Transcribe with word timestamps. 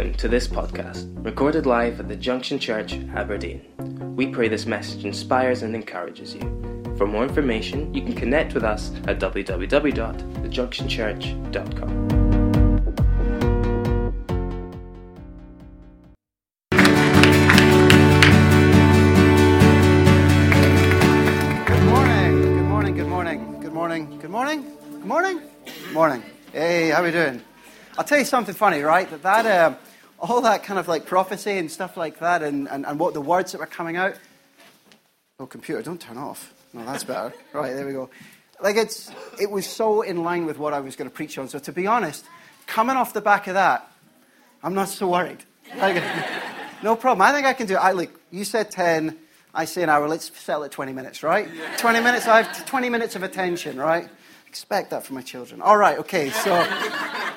Welcome 0.00 0.16
to 0.16 0.28
this 0.28 0.48
podcast, 0.48 1.12
recorded 1.22 1.66
live 1.66 2.00
at 2.00 2.08
the 2.08 2.16
Junction 2.16 2.58
Church, 2.58 2.94
Aberdeen. 3.14 3.60
We 4.16 4.28
pray 4.28 4.48
this 4.48 4.64
message 4.64 5.04
inspires 5.04 5.60
and 5.60 5.74
encourages 5.74 6.34
you. 6.34 6.40
For 6.96 7.06
more 7.06 7.22
information, 7.22 7.92
you 7.92 8.00
can 8.00 8.14
connect 8.14 8.54
with 8.54 8.64
us 8.64 8.92
at 9.06 9.20
www.thejunctionchurch.com. 9.20 12.08
Good 21.66 21.84
morning. 21.84 22.40
Good 22.40 22.64
morning. 22.64 22.96
Good 22.96 23.06
morning. 23.06 23.60
Good 23.60 23.74
morning. 23.74 24.18
Good 24.18 24.30
morning. 24.30 24.62
Good 24.62 25.04
morning. 25.04 25.42
Good 25.66 25.92
morning. 25.92 26.22
Hey, 26.54 26.88
how 26.88 27.02
we 27.02 27.10
doing? 27.10 27.42
I'll 27.98 28.04
tell 28.04 28.18
you 28.18 28.24
something 28.24 28.54
funny, 28.54 28.80
right? 28.80 29.10
That 29.10 29.22
that 29.24 29.66
um, 29.66 29.76
all 30.20 30.42
that 30.42 30.62
kind 30.62 30.78
of 30.78 30.88
like 30.88 31.06
prophecy 31.06 31.56
and 31.58 31.70
stuff 31.70 31.96
like 31.96 32.20
that, 32.20 32.42
and, 32.42 32.68
and, 32.68 32.86
and 32.86 32.98
what 32.98 33.14
the 33.14 33.20
words 33.20 33.52
that 33.52 33.58
were 33.58 33.66
coming 33.66 33.96
out. 33.96 34.14
Oh, 35.38 35.46
computer, 35.46 35.82
don't 35.82 36.00
turn 36.00 36.18
off. 36.18 36.52
No, 36.72 36.84
that's 36.84 37.04
better. 37.04 37.32
right, 37.52 37.74
there 37.74 37.86
we 37.86 37.92
go. 37.92 38.10
Like 38.62 38.76
it's 38.76 39.10
it 39.40 39.50
was 39.50 39.66
so 39.66 40.02
in 40.02 40.22
line 40.22 40.44
with 40.44 40.58
what 40.58 40.74
I 40.74 40.80
was 40.80 40.96
going 40.96 41.08
to 41.08 41.14
preach 41.14 41.38
on. 41.38 41.48
So 41.48 41.58
to 41.60 41.72
be 41.72 41.86
honest, 41.86 42.24
coming 42.66 42.96
off 42.96 43.14
the 43.14 43.22
back 43.22 43.46
of 43.46 43.54
that, 43.54 43.90
I'm 44.62 44.74
not 44.74 44.88
so 44.88 45.08
worried. 45.08 45.42
Like, 45.76 46.02
no 46.82 46.94
problem. 46.94 47.22
I 47.22 47.32
think 47.32 47.46
I 47.46 47.54
can 47.54 47.66
do 47.66 47.74
it. 47.74 47.78
I 47.78 47.92
like 47.92 48.12
you 48.30 48.44
said 48.44 48.70
ten. 48.70 49.16
I 49.52 49.64
say 49.64 49.82
an 49.82 49.88
hour. 49.88 50.06
Let's 50.06 50.30
sell 50.38 50.62
it 50.62 50.70
20 50.70 50.92
minutes, 50.92 51.24
right? 51.24 51.48
20 51.78 52.00
minutes. 52.00 52.28
I 52.28 52.42
have 52.42 52.66
20 52.66 52.88
minutes 52.88 53.16
of 53.16 53.24
attention, 53.24 53.78
right? 53.78 54.08
Expect 54.46 54.90
that 54.90 55.04
from 55.04 55.16
my 55.16 55.22
children. 55.22 55.60
All 55.60 55.76
right. 55.76 55.98
Okay. 55.98 56.30
So. 56.30 57.29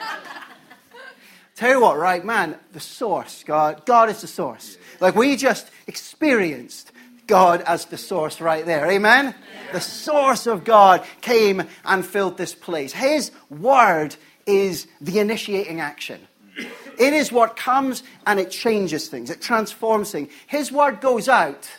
Tell 1.64 1.72
you 1.72 1.80
what, 1.80 1.98
right, 1.98 2.26
man, 2.26 2.58
the 2.74 2.82
source, 2.82 3.46
God, 3.46 3.86
God 3.86 4.10
is 4.10 4.20
the 4.20 4.28
source. 4.28 4.78
Like 5.00 5.16
we 5.16 5.38
just 5.38 5.72
experienced 5.88 6.92
God 7.26 7.62
as 7.62 7.86
the 7.86 7.98
source 7.98 8.42
right 8.42 8.66
there. 8.66 8.92
Amen? 8.92 9.34
The 9.72 9.80
source 9.80 10.46
of 10.46 10.66
God 10.66 11.06
came 11.22 11.64
and 11.86 12.06
filled 12.06 12.36
this 12.36 12.54
place. 12.54 12.92
His 12.92 13.32
word 13.50 14.18
is 14.46 14.88
the 15.00 15.20
initiating 15.20 15.80
action. 15.80 16.28
It 17.00 17.14
is 17.14 17.32
what 17.32 17.56
comes 17.56 18.04
and 18.28 18.42
it 18.42 18.52
changes 18.52 19.08
things, 19.08 19.30
it 19.30 19.40
transforms 19.40 20.12
things. 20.12 20.34
His 20.48 20.70
word 20.70 21.00
goes 21.00 21.30
out. 21.30 21.72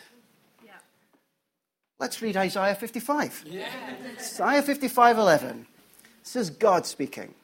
Let's 1.99 2.23
read 2.23 2.39
Isaiah 2.39 2.75
55. 2.75 3.45
Isaiah 4.19 4.63
55 4.63 5.19
11. 5.19 5.67
This 6.23 6.37
is 6.37 6.49
God 6.49 6.87
speaking 6.87 7.35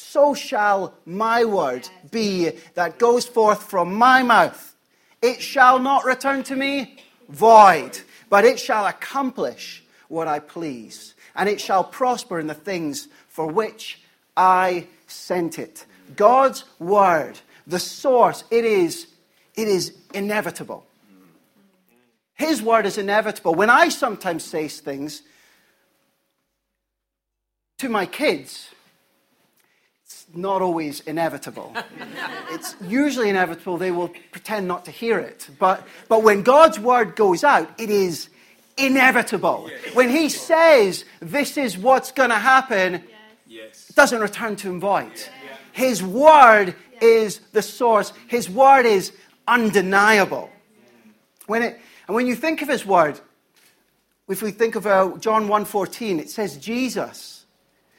so 0.00 0.34
shall 0.34 0.94
my 1.04 1.44
word 1.44 1.88
be 2.10 2.50
that 2.74 2.98
goes 2.98 3.26
forth 3.26 3.64
from 3.64 3.94
my 3.94 4.22
mouth. 4.22 4.74
It 5.22 5.40
shall 5.40 5.78
not 5.78 6.04
return 6.04 6.42
to 6.44 6.56
me 6.56 6.98
void, 7.28 8.00
but 8.28 8.44
it 8.44 8.58
shall 8.58 8.86
accomplish 8.86 9.84
what 10.08 10.26
I 10.26 10.40
please, 10.40 11.14
and 11.36 11.48
it 11.48 11.60
shall 11.60 11.84
prosper 11.84 12.40
in 12.40 12.46
the 12.46 12.54
things 12.54 13.08
for 13.28 13.46
which 13.46 14.00
I 14.36 14.86
sent 15.06 15.58
it. 15.58 15.86
God's 16.16 16.64
word, 16.78 17.38
the 17.66 17.78
source, 17.78 18.42
it 18.50 18.64
is, 18.64 19.06
it 19.54 19.68
is 19.68 19.94
inevitable. 20.12 20.84
His 22.34 22.62
word 22.62 22.86
is 22.86 22.98
inevitable. 22.98 23.54
When 23.54 23.70
I 23.70 23.90
sometimes 23.90 24.44
say 24.44 24.66
things 24.66 25.22
to 27.78 27.88
my 27.88 28.06
kids, 28.06 28.70
not 30.34 30.62
always 30.62 31.00
inevitable. 31.00 31.74
it's 32.50 32.76
usually 32.82 33.28
inevitable. 33.28 33.78
They 33.78 33.90
will 33.90 34.08
pretend 34.30 34.68
not 34.68 34.84
to 34.84 34.90
hear 34.90 35.18
it. 35.18 35.48
But, 35.58 35.86
but 36.08 36.22
when 36.22 36.42
God's 36.42 36.78
word 36.78 37.16
goes 37.16 37.44
out, 37.44 37.68
it 37.78 37.90
is 37.90 38.28
inevitable. 38.76 39.70
When 39.92 40.08
He 40.08 40.28
says 40.28 41.04
this 41.20 41.56
is 41.56 41.76
what's 41.76 42.12
going 42.12 42.30
to 42.30 42.36
happen, 42.36 43.02
yes. 43.46 43.90
it 43.90 43.96
doesn't 43.96 44.20
return 44.20 44.56
to 44.56 44.68
Him 44.68 44.80
void. 44.80 45.12
His 45.72 46.02
word 46.02 46.74
is 47.00 47.40
the 47.52 47.62
source, 47.62 48.12
His 48.26 48.48
word 48.48 48.86
is 48.86 49.12
undeniable. 49.46 50.50
When 51.46 51.62
it, 51.62 51.80
and 52.06 52.14
when 52.14 52.26
you 52.26 52.34
think 52.34 52.62
of 52.62 52.68
His 52.68 52.84
word, 52.86 53.20
if 54.28 54.42
we 54.42 54.52
think 54.52 54.76
of 54.76 54.86
uh, 54.86 55.16
John 55.18 55.48
1.14, 55.48 56.20
it 56.20 56.30
says 56.30 56.56
Jesus 56.56 57.44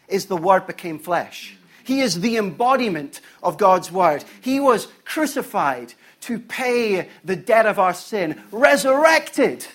is 0.08 0.28
the 0.28 0.38
Word 0.38 0.66
became 0.66 0.98
flesh. 0.98 1.58
He 1.92 2.00
is 2.00 2.22
the 2.22 2.38
embodiment 2.38 3.20
of 3.44 3.58
God's 3.58 3.92
word. 3.92 4.24
He 4.40 4.62
was 4.62 4.88
crucified 5.04 5.94
to 6.22 6.40
pay 6.40 7.10
the 7.26 7.36
debt 7.36 7.66
of 7.66 7.80
our 7.80 7.94
sin, 7.94 8.42
resurrected 8.50 9.68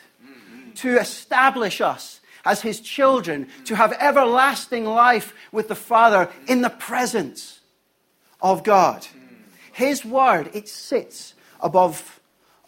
to 0.76 0.97
establish 0.97 1.82
us 1.82 2.21
as 2.43 2.62
his 2.62 2.81
children, 2.81 3.49
to 3.66 3.76
have 3.76 3.93
everlasting 4.00 4.87
life 4.87 5.34
with 5.53 5.69
the 5.69 5.75
Father 5.75 6.31
in 6.49 6.62
the 6.62 6.71
presence 6.71 7.60
of 8.41 8.65
God. 8.65 9.06
His 9.75 10.03
word, 10.03 10.49
it 10.55 10.71
sits 10.71 11.34
above 11.60 12.19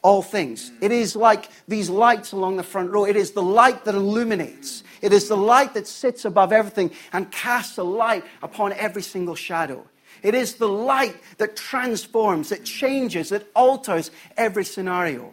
all 0.02 0.22
things. 0.22 0.70
It 0.80 0.92
is 0.92 1.16
like 1.16 1.48
these 1.66 1.90
lights 1.90 2.32
along 2.32 2.56
the 2.56 2.62
front 2.62 2.90
row. 2.90 3.04
It 3.04 3.16
is 3.16 3.32
the 3.32 3.42
light 3.42 3.84
that 3.84 3.94
illuminates. 3.94 4.84
It 5.02 5.12
is 5.12 5.28
the 5.28 5.36
light 5.36 5.74
that 5.74 5.86
sits 5.86 6.24
above 6.24 6.52
everything 6.52 6.90
and 7.12 7.30
casts 7.30 7.78
a 7.78 7.82
light 7.82 8.24
upon 8.42 8.72
every 8.72 9.02
single 9.02 9.34
shadow. 9.34 9.84
It 10.22 10.34
is 10.34 10.54
the 10.54 10.68
light 10.68 11.16
that 11.38 11.56
transforms, 11.56 12.48
that 12.48 12.64
changes, 12.64 13.28
that 13.28 13.46
alters 13.54 14.10
every 14.36 14.64
scenario. 14.64 15.32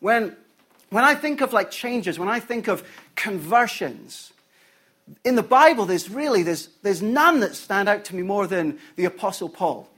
When, 0.00 0.36
when 0.90 1.04
I 1.04 1.14
think 1.14 1.40
of 1.40 1.52
like 1.52 1.70
changes, 1.70 2.18
when 2.18 2.28
I 2.28 2.40
think 2.40 2.68
of 2.68 2.86
conversions, 3.14 4.32
in 5.24 5.34
the 5.34 5.42
Bible, 5.42 5.84
there's 5.86 6.08
really 6.10 6.42
there's, 6.42 6.68
there's 6.82 7.02
none 7.02 7.40
that 7.40 7.54
stand 7.54 7.88
out 7.88 8.04
to 8.06 8.16
me 8.16 8.22
more 8.22 8.46
than 8.46 8.78
the 8.96 9.04
Apostle 9.04 9.48
Paul. 9.48 9.88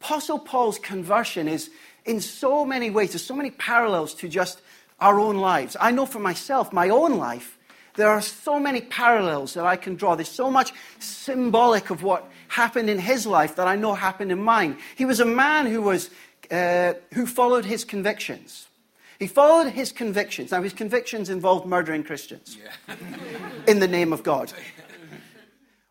Apostle 0.00 0.38
Paul's 0.38 0.78
conversion 0.78 1.48
is 1.48 1.70
in 2.08 2.20
so 2.20 2.64
many 2.64 2.90
ways, 2.90 3.10
there's 3.10 3.24
so 3.24 3.36
many 3.36 3.50
parallels 3.50 4.14
to 4.14 4.28
just 4.28 4.60
our 4.98 5.20
own 5.20 5.36
lives. 5.36 5.76
I 5.78 5.90
know 5.90 6.06
for 6.06 6.18
myself, 6.18 6.72
my 6.72 6.88
own 6.88 7.18
life, 7.18 7.58
there 7.94 8.08
are 8.08 8.22
so 8.22 8.58
many 8.58 8.80
parallels 8.80 9.54
that 9.54 9.66
I 9.66 9.76
can 9.76 9.94
draw. 9.94 10.14
There's 10.14 10.30
so 10.30 10.50
much 10.50 10.72
symbolic 11.00 11.90
of 11.90 12.02
what 12.02 12.24
happened 12.48 12.88
in 12.88 12.98
his 12.98 13.26
life 13.26 13.56
that 13.56 13.68
I 13.68 13.76
know 13.76 13.94
happened 13.94 14.32
in 14.32 14.42
mine. 14.42 14.78
He 14.96 15.04
was 15.04 15.20
a 15.20 15.24
man 15.24 15.66
who, 15.66 15.82
was, 15.82 16.10
uh, 16.50 16.94
who 17.12 17.26
followed 17.26 17.66
his 17.66 17.84
convictions. 17.84 18.68
He 19.18 19.26
followed 19.26 19.72
his 19.72 19.92
convictions. 19.92 20.52
Now, 20.52 20.62
his 20.62 20.72
convictions 20.72 21.28
involved 21.28 21.66
murdering 21.66 22.04
Christians 22.04 22.56
yeah. 22.56 22.94
in 23.66 23.80
the 23.80 23.88
name 23.88 24.12
of 24.12 24.22
God. 24.22 24.52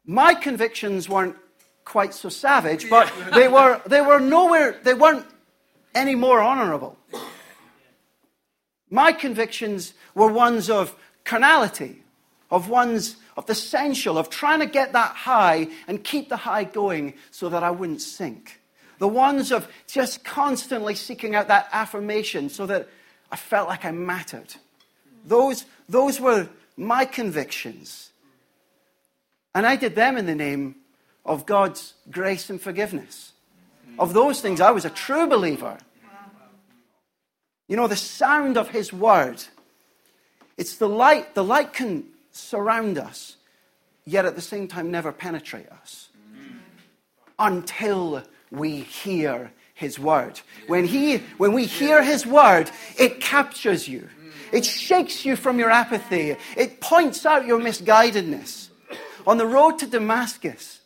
My 0.06 0.34
convictions 0.34 1.08
weren't 1.08 1.36
quite 1.84 2.14
so 2.14 2.30
savage, 2.30 2.90
but 2.90 3.12
they 3.34 3.50
were, 3.50 3.82
they 3.86 4.02
were 4.02 4.20
nowhere, 4.20 4.80
they 4.84 4.94
weren't 4.94 5.26
any 5.98 6.16
more 6.16 6.40
honorable. 6.40 6.98
My 8.90 9.12
convictions 9.12 9.94
were 10.16 10.32
ones 10.32 10.70
of 10.70 10.96
carnality, 11.26 12.04
of 12.50 12.70
one's 12.70 13.18
of 13.36 13.46
the 13.46 13.56
sensual, 13.56 14.18
of 14.18 14.30
trying 14.30 14.60
to 14.62 14.66
get 14.66 14.94
that 14.94 15.16
high 15.16 15.68
and 15.88 16.04
keep 16.04 16.28
the 16.30 16.38
high 16.38 16.64
going 16.64 17.14
so 17.30 17.50
that 17.50 17.64
I 17.64 17.70
wouldn't 17.70 18.02
sink. 18.02 18.60
The 18.98 19.08
ones 19.08 19.52
of 19.52 19.68
just 19.86 20.24
constantly 20.24 20.96
seeking 20.96 21.36
out 21.36 21.50
that 21.50 21.70
affirmation 21.72 22.50
so 22.50 22.66
that 22.66 22.88
I 23.32 23.36
felt 23.36 23.68
like 23.68 23.86
I 23.86 23.92
mattered. 23.92 24.56
Those, 25.24 25.66
those 25.88 26.20
were 26.20 26.50
my 26.78 27.06
convictions. 27.06 28.12
And 29.54 29.68
I 29.68 29.76
did 29.76 29.94
them 29.94 30.18
in 30.18 30.26
the 30.26 30.36
name 30.36 30.76
of 31.26 31.46
God's 31.46 31.94
grace 32.10 32.50
and 32.50 32.60
forgiveness. 32.60 33.34
Of 34.00 34.14
those 34.14 34.42
things, 34.42 34.62
I 34.62 34.72
was 34.72 34.86
a 34.86 34.90
true 34.90 35.28
believer. 35.28 35.78
You 37.68 37.76
know, 37.76 37.88
the 37.88 37.96
sound 37.96 38.58
of 38.58 38.70
His 38.70 38.94
word 38.94 39.44
it's 40.58 40.78
the 40.78 40.90
light. 40.90 41.36
The 41.36 41.44
light 41.44 41.72
can 41.72 42.04
surround 42.32 42.98
us, 42.98 43.38
yet 44.06 44.26
at 44.26 44.36
the 44.36 44.42
same 44.42 44.68
time 44.68 44.92
never 44.92 45.12
penetrate 45.12 45.70
us 45.70 46.10
until 47.40 48.24
we 48.50 48.80
hear 48.80 49.52
his 49.76 50.00
word. 50.00 50.42
When, 50.66 50.86
he, 50.86 51.18
when 51.38 51.54
we 51.54 51.66
hear 51.66 52.04
his 52.04 52.26
word, 52.26 52.72
it 52.98 53.22
captures 53.22 53.88
you. 53.88 54.10
It 54.52 54.66
shakes 54.66 55.24
you 55.24 55.36
from 55.36 55.60
your 55.60 55.70
apathy. 55.70 56.36
It 56.56 56.82
points 56.82 57.26
out 57.26 57.46
your 57.46 57.60
misguidedness. 57.60 58.70
On 59.28 59.38
the 59.38 59.46
road 59.46 59.78
to 59.80 59.88
Damascus, 59.88 60.80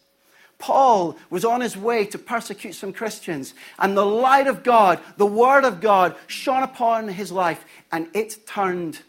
Paul 0.62 1.18
was 1.30 1.44
on 1.44 1.60
his 1.60 1.76
way 1.76 2.06
to 2.06 2.18
persecute 2.18 2.74
some 2.74 2.94
Christians, 2.94 3.54
and 3.80 3.98
the 3.98 4.06
light 4.06 4.48
of 4.48 4.64
God, 4.64 5.00
the 5.18 5.26
Word 5.26 5.66
of 5.66 5.82
God, 5.82 6.16
shone 6.28 6.64
upon 6.64 7.10
his 7.10 7.32
life, 7.32 7.66
and 7.92 8.08
it 8.14 8.46
turned 8.46 9.00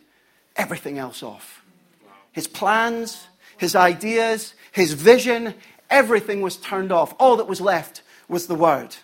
everything 0.56 0.98
else 0.98 1.22
off. 1.22 1.62
His 2.32 2.48
plans, 2.48 3.28
his 3.58 3.76
ideas, 3.76 4.54
his 4.72 4.94
vision, 4.94 5.54
everything 5.90 6.40
was 6.40 6.56
turned 6.56 6.90
off. 6.90 7.14
All 7.18 7.36
that 7.36 7.46
was 7.46 7.60
left 7.60 8.02
was 8.28 8.46
the 8.46 8.54
Word. 8.54 8.96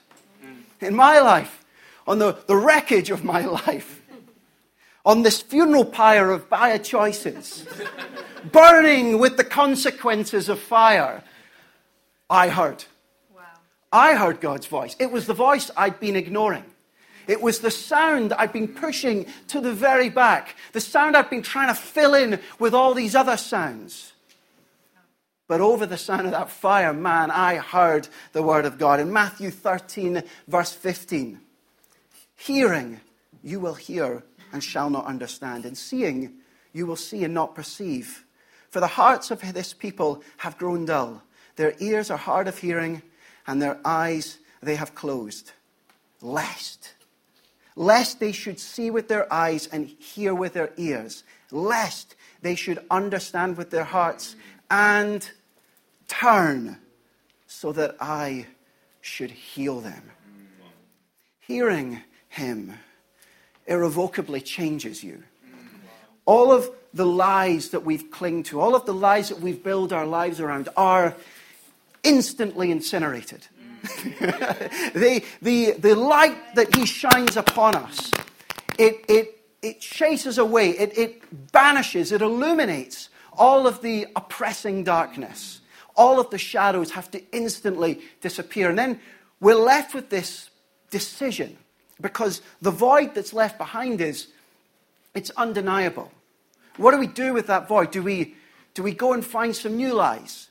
in 0.80 0.96
my 0.96 1.20
life, 1.20 1.64
on 2.06 2.18
the, 2.18 2.38
the 2.46 2.56
wreckage 2.56 3.10
of 3.10 3.22
my 3.22 3.44
life, 3.66 4.00
on 5.04 5.22
this 5.22 5.42
funeral 5.42 5.84
pyre 5.84 6.30
of 6.30 6.48
bad 6.48 6.82
choices, 6.82 7.66
burning 8.52 9.18
with 9.18 9.36
the 9.36 9.44
consequences 9.44 10.48
of 10.48 10.58
fire, 10.58 11.22
I 12.30 12.48
heard. 12.48 12.84
Wow. 13.34 13.42
I 13.92 14.14
heard 14.14 14.40
God's 14.40 14.66
voice. 14.66 14.96
It 14.98 15.10
was 15.10 15.26
the 15.26 15.34
voice 15.34 15.70
I'd 15.76 16.00
been 16.00 16.16
ignoring. 16.16 16.64
It 17.26 17.42
was 17.42 17.60
the 17.60 17.70
sound 17.70 18.32
I'd 18.32 18.52
been 18.52 18.68
pushing 18.68 19.26
to 19.48 19.60
the 19.60 19.72
very 19.72 20.08
back, 20.08 20.56
the 20.72 20.80
sound 20.80 21.14
I'd 21.14 21.28
been 21.28 21.42
trying 21.42 21.68
to 21.68 21.74
fill 21.74 22.14
in 22.14 22.40
with 22.58 22.74
all 22.74 22.94
these 22.94 23.14
other 23.14 23.36
sounds. 23.36 24.12
But 25.46 25.60
over 25.60 25.86
the 25.86 25.96
sound 25.96 26.26
of 26.26 26.32
that 26.32 26.50
fire, 26.50 26.92
man, 26.92 27.30
I 27.30 27.56
heard 27.56 28.08
the 28.32 28.42
word 28.42 28.64
of 28.64 28.78
God. 28.78 29.00
In 29.00 29.12
Matthew 29.12 29.50
13, 29.50 30.22
verse 30.46 30.72
15, 30.72 31.40
hearing, 32.36 33.00
you 33.42 33.60
will 33.60 33.74
hear 33.74 34.24
and 34.52 34.64
shall 34.64 34.90
not 34.90 35.06
understand, 35.06 35.64
and 35.66 35.76
seeing, 35.76 36.32
you 36.72 36.86
will 36.86 36.96
see 36.96 37.24
and 37.24 37.34
not 37.34 37.54
perceive. 37.54 38.24
For 38.70 38.80
the 38.80 38.86
hearts 38.86 39.30
of 39.30 39.40
this 39.54 39.72
people 39.74 40.22
have 40.38 40.58
grown 40.58 40.84
dull. 40.86 41.22
Their 41.58 41.74
ears 41.78 42.10
are 42.10 42.16
hard 42.16 42.48
of 42.48 42.56
hearing, 42.58 43.02
and 43.46 43.60
their 43.60 43.78
eyes 43.84 44.38
they 44.62 44.76
have 44.76 44.94
closed. 44.94 45.52
Lest 46.22 46.94
lest 47.78 48.18
they 48.18 48.32
should 48.32 48.58
see 48.58 48.90
with 48.90 49.06
their 49.06 49.32
eyes 49.32 49.68
and 49.70 49.86
hear 49.86 50.34
with 50.34 50.52
their 50.52 50.72
ears, 50.76 51.22
lest 51.52 52.16
they 52.42 52.56
should 52.56 52.84
understand 52.90 53.56
with 53.56 53.70
their 53.70 53.84
hearts 53.84 54.34
and 54.68 55.30
turn 56.08 56.76
so 57.46 57.70
that 57.72 57.96
I 58.00 58.46
should 59.00 59.30
heal 59.30 59.80
them. 59.80 60.10
Hearing 61.38 62.02
him 62.28 62.74
irrevocably 63.66 64.40
changes 64.40 65.04
you. 65.04 65.22
All 66.24 66.50
of 66.50 66.68
the 66.92 67.06
lies 67.06 67.70
that 67.70 67.84
we've 67.84 68.10
clung 68.10 68.42
to, 68.44 68.60
all 68.60 68.74
of 68.74 68.86
the 68.86 68.92
lies 68.92 69.28
that 69.28 69.40
we've 69.40 69.62
built 69.62 69.92
our 69.92 70.06
lives 70.06 70.40
around 70.40 70.68
are 70.76 71.14
instantly 72.02 72.70
incinerated. 72.70 73.46
the, 73.82 75.24
the, 75.40 75.72
the 75.72 75.94
light 75.94 76.54
that 76.54 76.74
he 76.74 76.84
shines 76.84 77.36
upon 77.36 77.74
us, 77.74 78.10
it, 78.78 79.04
it, 79.08 79.40
it 79.62 79.80
chases 79.80 80.38
away, 80.38 80.70
it, 80.70 80.96
it 80.98 81.52
banishes, 81.52 82.12
it 82.12 82.22
illuminates 82.22 83.08
all 83.36 83.66
of 83.66 83.80
the 83.82 84.06
oppressing 84.16 84.84
darkness. 84.84 85.60
All 85.96 86.20
of 86.20 86.30
the 86.30 86.38
shadows 86.38 86.90
have 86.92 87.10
to 87.12 87.22
instantly 87.32 88.00
disappear. 88.20 88.68
And 88.68 88.78
then 88.78 89.00
we're 89.40 89.54
left 89.54 89.94
with 89.94 90.10
this 90.10 90.50
decision 90.90 91.56
because 92.00 92.40
the 92.62 92.70
void 92.70 93.14
that's 93.14 93.32
left 93.32 93.58
behind 93.58 94.00
is 94.00 94.28
it's 95.14 95.30
undeniable. 95.30 96.12
What 96.76 96.92
do 96.92 96.98
we 96.98 97.08
do 97.08 97.32
with 97.32 97.48
that 97.48 97.66
void? 97.66 97.90
Do 97.90 98.02
we, 98.02 98.34
do 98.74 98.82
we 98.82 98.92
go 98.92 99.12
and 99.12 99.24
find 99.24 99.54
some 99.54 99.76
new 99.76 99.94
lies 99.94 100.47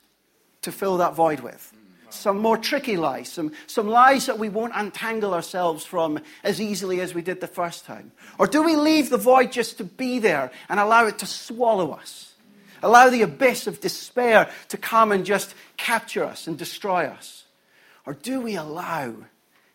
to 0.70 0.76
fill 0.76 0.98
that 0.98 1.14
void 1.14 1.40
with? 1.40 1.72
some 2.10 2.38
more 2.38 2.56
tricky 2.56 2.96
lies, 2.96 3.30
some, 3.30 3.52
some 3.66 3.88
lies 3.88 4.26
that 4.26 4.38
we 4.38 4.48
won't 4.48 4.72
untangle 4.74 5.34
ourselves 5.34 5.84
from 5.84 6.18
as 6.42 6.60
easily 6.60 7.00
as 7.00 7.14
we 7.14 7.22
did 7.22 7.40
the 7.40 7.46
first 7.46 7.84
time? 7.84 8.12
Or 8.38 8.46
do 8.46 8.62
we 8.62 8.76
leave 8.76 9.10
the 9.10 9.18
void 9.18 9.52
just 9.52 9.78
to 9.78 9.84
be 9.84 10.18
there 10.18 10.50
and 10.68 10.80
allow 10.80 11.06
it 11.06 11.18
to 11.18 11.26
swallow 11.26 11.92
us? 11.92 12.32
Allow 12.82 13.10
the 13.10 13.22
abyss 13.22 13.66
of 13.66 13.80
despair 13.80 14.48
to 14.68 14.76
come 14.76 15.12
and 15.12 15.26
just 15.26 15.54
capture 15.76 16.24
us 16.24 16.46
and 16.46 16.56
destroy 16.56 17.06
us? 17.06 17.44
Or 18.06 18.14
do 18.14 18.40
we 18.40 18.56
allow 18.56 19.14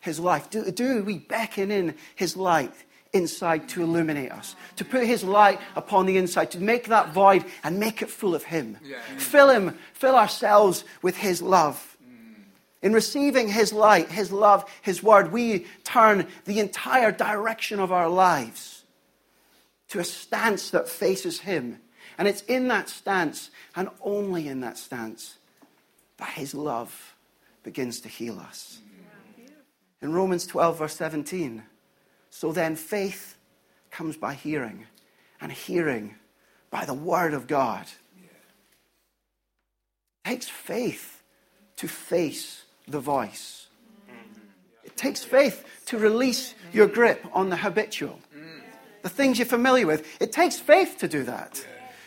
His 0.00 0.18
life? 0.18 0.50
Do, 0.50 0.70
do 0.70 1.04
we 1.04 1.18
beckon 1.18 1.70
in 1.70 1.94
His 2.14 2.36
light 2.36 2.72
inside 3.14 3.68
to 3.70 3.82
illuminate 3.82 4.32
us, 4.32 4.56
to 4.76 4.84
put 4.84 5.06
His 5.06 5.24
light 5.24 5.60
upon 5.76 6.04
the 6.04 6.18
inside, 6.18 6.50
to 6.50 6.60
make 6.60 6.88
that 6.88 7.14
void 7.14 7.44
and 7.62 7.80
make 7.80 8.02
it 8.02 8.10
full 8.10 8.34
of 8.34 8.42
Him? 8.42 8.76
Yeah. 8.84 8.98
Fill 9.16 9.48
Him, 9.48 9.78
fill 9.94 10.16
ourselves 10.16 10.84
with 11.00 11.16
His 11.16 11.40
love. 11.40 11.96
In 12.82 12.92
receiving 12.92 13.48
His 13.48 13.72
light, 13.72 14.10
His 14.10 14.30
love, 14.30 14.70
His 14.82 15.02
word, 15.02 15.32
we 15.32 15.64
turn 15.84 16.26
the 16.44 16.60
entire 16.60 17.12
direction 17.12 17.80
of 17.80 17.92
our 17.92 18.10
lives 18.10 18.84
to 19.88 20.00
a 20.00 20.04
stance 20.04 20.70
that 20.70 20.88
faces 20.88 21.40
Him. 21.40 21.78
And 22.18 22.28
it's 22.28 22.42
in 22.42 22.68
that 22.68 22.88
stance, 22.88 23.50
and 23.74 23.88
only 24.02 24.48
in 24.48 24.60
that 24.60 24.76
stance, 24.76 25.38
that 26.18 26.28
His 26.30 26.54
love 26.54 27.14
begins 27.62 28.00
to 28.00 28.08
heal 28.08 28.38
us. 28.38 28.80
In 30.02 30.12
Romans 30.12 30.46
12, 30.46 30.78
verse 30.78 30.96
17, 30.96 31.62
so 32.34 32.50
then 32.50 32.74
faith 32.74 33.36
comes 33.92 34.16
by 34.16 34.34
hearing, 34.34 34.86
and 35.40 35.52
hearing 35.52 36.16
by 36.68 36.84
the 36.84 36.92
word 36.92 37.32
of 37.32 37.46
God. 37.46 37.86
It 40.24 40.28
takes 40.28 40.48
faith 40.48 41.22
to 41.76 41.86
face 41.86 42.64
the 42.88 42.98
voice. 42.98 43.68
It 44.82 44.96
takes 44.96 45.22
faith 45.22 45.64
to 45.86 45.96
release 45.96 46.56
your 46.72 46.88
grip 46.88 47.24
on 47.32 47.50
the 47.50 47.56
habitual, 47.56 48.18
the 49.02 49.08
things 49.08 49.38
you're 49.38 49.46
familiar 49.46 49.86
with. 49.86 50.04
It 50.20 50.32
takes 50.32 50.58
faith 50.58 50.96
to 50.98 51.06
do 51.06 51.22
that. 51.22 51.64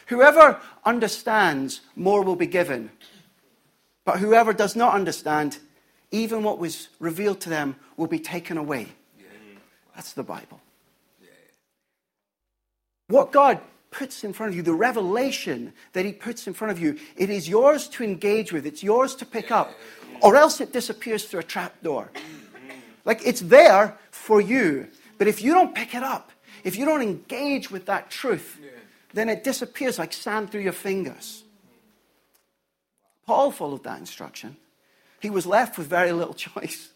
Whoever 0.08 0.60
understands, 0.84 1.80
more 1.96 2.22
will 2.22 2.36
be 2.36 2.48
given. 2.48 2.92
But 4.04 4.20
whoever 4.20 4.52
does 4.52 4.76
not 4.76 4.94
understand, 4.94 5.60
even 6.12 6.44
what 6.44 6.60
was 6.60 6.90
revealed 7.00 7.40
to 7.42 7.50
them 7.50 7.78
will 7.96 8.08
be 8.08 8.20
taken 8.20 8.58
away. 8.58 8.88
That's 9.98 10.14
the 10.14 10.24
Bible. 10.24 10.62
What 13.08 13.32
God 13.32 13.60
puts 13.90 14.24
in 14.24 14.32
front 14.32 14.52
of 14.52 14.56
you, 14.56 14.62
the 14.62 14.74
revelation 14.74 15.74
that 15.94 16.06
He 16.06 16.14
puts 16.14 16.46
in 16.46 16.54
front 16.54 16.72
of 16.72 16.80
you, 16.80 16.98
it 17.16 17.32
is 17.32 17.50
yours 17.50 17.88
to 17.90 18.04
engage 18.04 18.54
with, 18.54 18.68
it's 18.68 18.84
yours 18.84 19.16
to 19.16 19.26
pick 19.26 19.50
up 19.50 19.72
or 20.22 20.36
else 20.36 20.62
it 20.62 20.72
disappears 20.72 21.26
through 21.26 21.40
a 21.40 21.44
trap 21.44 21.82
door. 21.82 22.12
Like 23.06 23.26
it's 23.26 23.42
there 23.42 23.98
for 24.12 24.40
you, 24.40 24.88
but 25.18 25.28
if 25.28 25.42
you 25.42 25.54
don't 25.54 25.74
pick 25.74 25.96
it 25.96 26.04
up, 26.04 26.32
if 26.64 26.76
you 26.76 26.86
don't 26.86 27.02
engage 27.02 27.72
with 27.72 27.88
that 27.88 28.12
truth, 28.12 28.60
then 29.14 29.30
it 29.30 29.44
disappears 29.44 29.98
like 29.98 30.14
sand 30.14 30.52
through 30.52 30.62
your 30.62 30.74
fingers. 30.74 31.44
Paul 33.26 33.52
followed 33.52 33.84
that 33.84 34.00
instruction. 34.00 34.58
He 35.22 35.32
was 35.32 35.48
left 35.48 35.78
with 35.78 35.88
very 35.88 36.12
little 36.12 36.34
choice. 36.48 36.92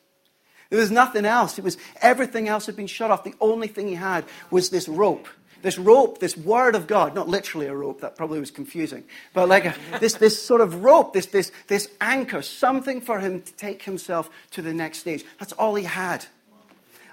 There 0.72 0.80
was 0.80 0.90
nothing 0.90 1.26
else. 1.26 1.60
It 1.60 1.64
was 1.64 1.78
everything 2.02 2.48
else 2.48 2.66
had 2.66 2.76
been 2.76 2.88
shut 2.88 3.12
off. 3.12 3.24
The 3.24 3.36
only 3.40 3.68
thing 3.68 3.88
he 3.88 3.94
had 3.94 4.26
was 4.50 4.72
this 4.72 4.88
rope 4.88 5.28
this 5.62 5.78
rope, 5.78 6.20
this 6.20 6.36
word 6.36 6.76
of 6.76 6.88
God, 6.88 7.16
not 7.16 7.28
literally 7.28 7.68
a 7.68 7.76
rope, 7.76 8.02
that 8.02 8.16
probably 8.16 8.40
was 8.40 8.52
confusing, 8.52 9.04
but 9.34 9.48
like 9.48 9.66
a, 9.66 9.76
this, 10.00 10.16
this 10.16 10.44
sort 10.44 10.62
of 10.62 10.84
rope, 10.84 11.14
this, 11.14 11.28
this, 11.28 11.52
this 11.68 11.90
anchor, 12.00 12.42
something 12.42 13.02
for 13.02 13.20
him 13.20 13.42
to 13.42 13.54
take 13.54 13.84
himself 13.84 14.30
to 14.52 14.62
the 14.62 14.74
next 14.74 15.00
stage. 15.00 15.24
That's 15.40 15.54
all 15.54 15.76
he 15.76 15.84
had. 15.84 16.26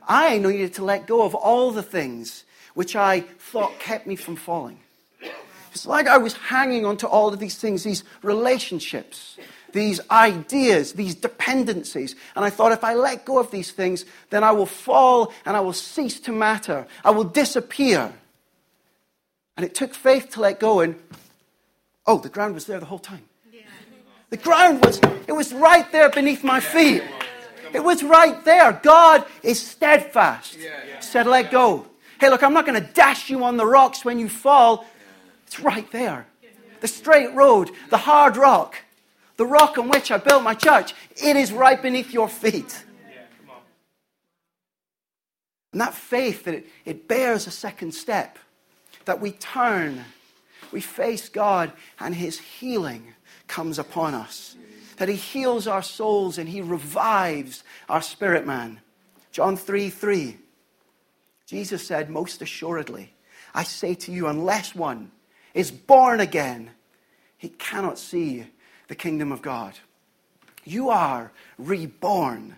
I 0.07 0.38
needed 0.38 0.75
to 0.75 0.85
let 0.85 1.07
go 1.07 1.23
of 1.23 1.35
all 1.35 1.71
the 1.71 1.83
things 1.83 2.45
which 2.75 2.97
I 2.97 3.21
thought 3.21 3.79
kept 3.79 4.07
me 4.07 4.17
from 4.17 4.37
falling. 4.37 4.81
It's 5.73 5.87
like 5.87 6.07
I 6.07 6.17
was 6.17 6.33
hanging 6.35 6.87
onto 6.87 7.07
all 7.07 7.33
of 7.33 7.38
these 7.38 7.59
things, 7.59 7.85
these 7.85 8.03
relationships, 8.23 9.38
these 9.73 10.01
ideas, 10.11 10.93
these 10.93 11.15
dependencies. 11.15 12.17
And 12.35 12.45
I 12.45 12.51
thought 12.51 12.73
if 12.73 12.85
I 12.85 12.95
let 12.95 13.25
go 13.25 13.39
of 13.39 13.51
these 13.51 13.73
things, 13.73 14.05
then 14.31 14.43
I 14.43 14.53
will 14.53 14.67
fall 14.67 15.33
and 15.45 15.57
I 15.57 15.61
will 15.61 15.73
cease 15.73 16.21
to 16.21 16.33
matter. 16.33 16.87
I 17.05 17.11
will 17.11 17.25
disappear. 17.25 18.13
And 19.57 19.65
it 19.65 19.75
took 19.75 19.95
faith 19.95 20.31
to 20.31 20.41
let 20.41 20.61
go, 20.61 20.81
and 20.81 20.95
oh, 22.07 22.19
the 22.19 22.29
ground 22.29 22.55
was 22.55 22.67
there 22.67 22.79
the 22.79 22.87
whole 22.87 23.01
time. 23.01 23.25
The 24.31 24.37
ground 24.37 24.85
was, 24.85 25.01
it 25.27 25.33
was 25.33 25.53
right 25.53 25.91
there 25.91 26.11
beneath 26.11 26.45
my 26.45 26.61
feet. 26.61 27.03
It 27.73 27.83
was 27.83 28.03
right 28.03 28.45
there. 28.45 28.79
God 28.83 29.25
is 29.43 29.61
steadfast. 29.61 30.59
Said, 31.01 31.27
let 31.27 31.51
go. 31.51 31.87
Hey, 32.21 32.31
look, 32.31 32.43
I'm 32.43 32.53
not 32.53 32.67
going 32.67 32.81
to 32.81 32.93
dash 32.93 33.31
you 33.31 33.45
on 33.45 33.57
the 33.57 33.67
rocks 33.67 34.05
when 34.05 34.19
you 34.19 34.29
fall. 34.29 34.85
It's 35.47 35.61
right 35.61 35.91
there. 35.91 36.27
The 36.81 36.89
straight 36.89 37.35
road, 37.35 37.71
the 37.91 37.97
hard 37.97 38.37
rock, 38.37 38.77
the 39.38 39.47
rock 39.47 39.78
on 39.78 39.88
which 39.88 40.11
I 40.11 40.18
built 40.18 40.42
my 40.42 40.54
church, 40.54 40.95
it 41.16 41.37
is 41.37 41.52
right 41.52 41.80
beneath 41.80 42.12
your 42.12 42.28
feet. 42.28 42.85
And 45.73 45.80
that 45.80 45.95
faith 45.95 46.45
that 46.45 46.54
it, 46.54 46.66
it 46.85 47.09
bears 47.09 47.47
a 47.47 47.50
second 47.50 47.92
step 47.92 48.38
that 49.04 49.21
we 49.21 49.33
turn, 49.33 50.04
we 50.73 50.80
face 50.80 51.28
God, 51.28 51.73
and 52.00 52.14
His 52.14 52.38
healing 52.38 53.14
comes 53.47 53.78
upon 53.78 54.14
us. 54.14 54.57
That 54.97 55.09
He 55.09 55.14
heals 55.14 55.66
our 55.66 55.83
souls 55.83 56.37
and 56.37 56.49
He 56.49 56.61
revives 56.61 57.62
our 57.88 58.02
spirit 58.02 58.47
man. 58.47 58.80
John 59.30 59.57
3 59.57 59.88
3. 59.88 60.37
Jesus 61.47 61.87
said, 61.87 62.11
Most 62.11 62.42
assuredly, 62.42 63.14
I 63.54 63.62
say 63.62 63.95
to 63.95 64.12
you, 64.12 64.26
unless 64.26 64.75
one 64.75 65.12
is 65.54 65.71
born 65.71 66.21
again, 66.21 66.71
he 67.38 67.49
cannot 67.50 67.99
see 67.99 68.47
the 68.88 68.95
kingdom 68.95 69.33
of 69.33 69.42
God. 69.42 69.75
You 70.64 70.90
are 70.90 71.33
reborn 71.57 72.57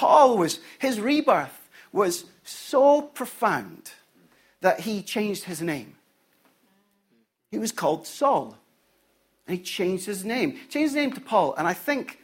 Paul 0.00 0.38
was, 0.38 0.60
his 0.78 1.00
rebirth 1.00 1.68
was 1.92 2.24
so 2.44 3.02
profound 3.02 3.92
that 4.60 4.80
he 4.80 5.02
changed 5.02 5.44
his 5.44 5.60
name. 5.60 5.96
He 7.50 7.58
was 7.58 7.72
called 7.72 8.06
Saul. 8.06 8.56
And 9.46 9.58
he 9.58 9.62
changed 9.62 10.06
his 10.06 10.24
name. 10.24 10.52
Changed 10.70 10.92
his 10.92 10.94
name 10.94 11.12
to 11.12 11.20
Paul. 11.20 11.54
And 11.56 11.66
I 11.66 11.74
think 11.74 12.18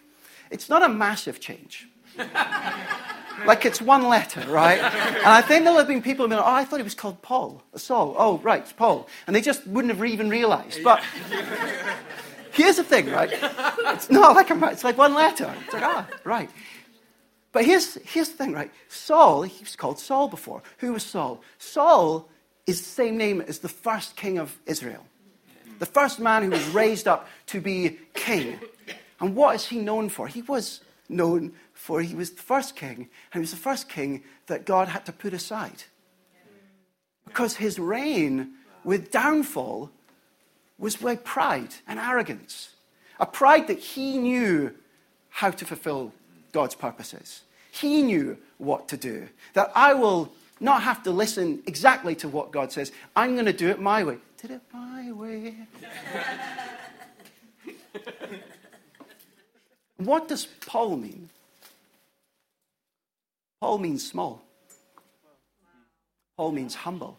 it's 0.51 0.69
not 0.69 0.83
a 0.83 0.89
massive 0.89 1.41
change. 1.41 1.89
like 3.47 3.67
it's 3.67 3.83
one 3.83 4.09
letter, 4.09 4.41
right? 4.49 4.79
And 4.79 5.27
I 5.27 5.43
think 5.43 5.65
there'll 5.65 5.79
have 5.79 5.89
been 5.89 6.01
people 6.01 6.25
who 6.25 6.31
been, 6.31 6.39
oh, 6.39 6.45
I 6.47 6.65
thought 6.65 6.79
he 6.79 6.85
was 6.85 6.95
called 6.95 7.21
Paul, 7.21 7.63
Saul. 7.75 8.15
Oh, 8.17 8.39
right, 8.39 8.73
Paul. 8.77 9.09
And 9.27 9.35
they 9.37 9.43
just 9.43 9.67
wouldn't 9.67 9.93
have 9.93 10.03
even 10.07 10.31
realized. 10.31 10.83
But 10.83 11.03
here's 12.57 12.77
the 12.77 12.85
thing, 12.85 13.11
right? 13.11 13.31
It's 13.33 14.11
not 14.11 14.35
like 14.35 14.51
a, 14.51 14.67
it's 14.69 14.85
like 14.85 14.99
one 14.99 15.15
letter. 15.15 15.53
It's 15.65 15.75
like, 15.75 15.83
ah, 15.83 16.07
right. 16.25 16.51
But 17.53 17.65
here's, 17.65 17.95
here's 18.05 18.31
the 18.31 18.37
thing, 18.37 18.53
right? 18.53 18.71
Saul, 18.89 19.43
he 19.43 19.63
was 19.63 19.77
called 19.77 19.99
Saul 19.99 20.29
before. 20.29 20.63
Who 20.79 20.93
was 20.93 21.03
Saul? 21.03 21.43
Saul 21.59 22.29
is 22.67 22.81
the 22.81 22.89
same 22.89 23.17
name 23.17 23.41
as 23.41 23.61
the 23.61 23.69
first 23.69 24.17
king 24.17 24.39
of 24.39 24.59
Israel. 24.67 25.07
The 25.79 25.87
first 25.87 26.19
man 26.19 26.43
who 26.43 26.51
was 26.51 26.67
raised 26.69 27.07
up 27.07 27.29
to 27.47 27.61
be 27.61 27.99
king. 28.15 28.59
And 29.21 29.35
what 29.35 29.55
is 29.55 29.67
he 29.67 29.79
known 29.79 30.09
for? 30.09 30.27
He 30.27 30.43
was 30.43 30.81
known 31.09 31.53
for 31.73 32.01
he 32.01 32.15
was 32.15 32.31
the 32.33 32.43
first 32.43 32.75
king, 32.75 32.97
and 32.99 33.35
he 33.35 33.41
was 33.41 33.51
the 33.51 33.57
first 33.57 33.89
king 33.89 34.23
that 34.47 34.65
God 34.65 34.89
had 34.89 35.07
to 35.07 35.13
put 35.13 35.33
aside. 35.33 35.85
Because 37.27 37.57
his 37.57 37.79
reign 37.79 38.55
with 38.85 39.11
downfall 39.11 39.91
was 40.79 40.97
by 40.97 41.17
pride 41.17 41.75
and 41.87 41.99
arrogance. 41.99 42.71
A 43.19 43.27
pride 43.27 43.67
that 43.69 43.79
he 43.79 44.19
knew 44.19 44.75
how 45.31 45.51
to 45.51 45.65
fulfill 45.65 46.13
God's 46.53 46.75
purposes. 46.75 47.43
He 47.71 48.03
knew 48.03 48.39
what 48.59 48.89
to 48.89 48.97
do. 48.97 49.29
That 49.55 49.71
I 49.75 49.95
will 49.95 50.33
not 50.61 50.83
have 50.83 51.03
to 51.05 51.11
listen 51.11 51.63
exactly 51.67 52.15
to 52.17 52.29
what 52.29 52.51
God 52.51 52.73
says. 52.73 52.93
I'm 53.15 53.35
going 53.35 53.47
to 53.47 53.53
do 53.53 53.69
it 53.69 53.81
my 53.81 54.05
way. 54.05 54.19
Did 54.41 54.53
it 54.53 54.63
my 54.73 55.13
way. 55.13 55.55
what 59.97 60.29
does 60.29 60.47
Paul 60.67 60.97
mean? 60.97 61.29
Paul 63.61 63.79
means 63.79 64.07
small. 64.07 64.43
Paul 66.37 66.53
means 66.53 66.75
humble. 66.75 67.19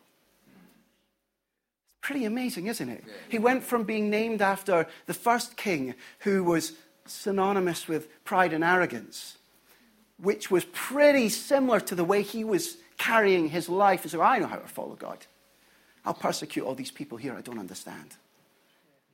Pretty 2.08 2.24
amazing, 2.24 2.68
isn't 2.68 2.88
it? 2.88 3.04
He 3.28 3.38
went 3.38 3.66
from 3.66 3.84
being 3.84 4.10
named 4.10 4.42
after 4.42 4.88
the 5.08 5.14
first 5.14 5.58
king 5.58 5.94
who 6.20 6.42
was 6.42 6.72
synonymous 7.06 7.90
with 7.90 8.24
pride 8.24 8.54
and 8.54 8.64
arrogance, 8.64 9.38
which 10.18 10.50
was 10.50 10.64
pretty 10.72 11.28
similar 11.28 11.82
to 11.82 11.96
the 11.96 12.06
way 12.06 12.22
he 12.22 12.46
was 12.46 12.78
carrying 12.98 13.50
his 13.50 13.68
life 13.68 14.06
as, 14.06 14.16
I 14.16 14.40
know 14.40 14.48
how 14.48 14.56
to 14.56 14.70
follow 14.70 14.96
God. 14.96 15.26
I'll 16.06 16.14
persecute 16.14 16.64
all 16.64 16.76
these 16.76 16.92
people 16.92 17.18
here 17.18 17.34
I 17.34 17.42
don't 17.42 17.60
understand. 17.60 18.16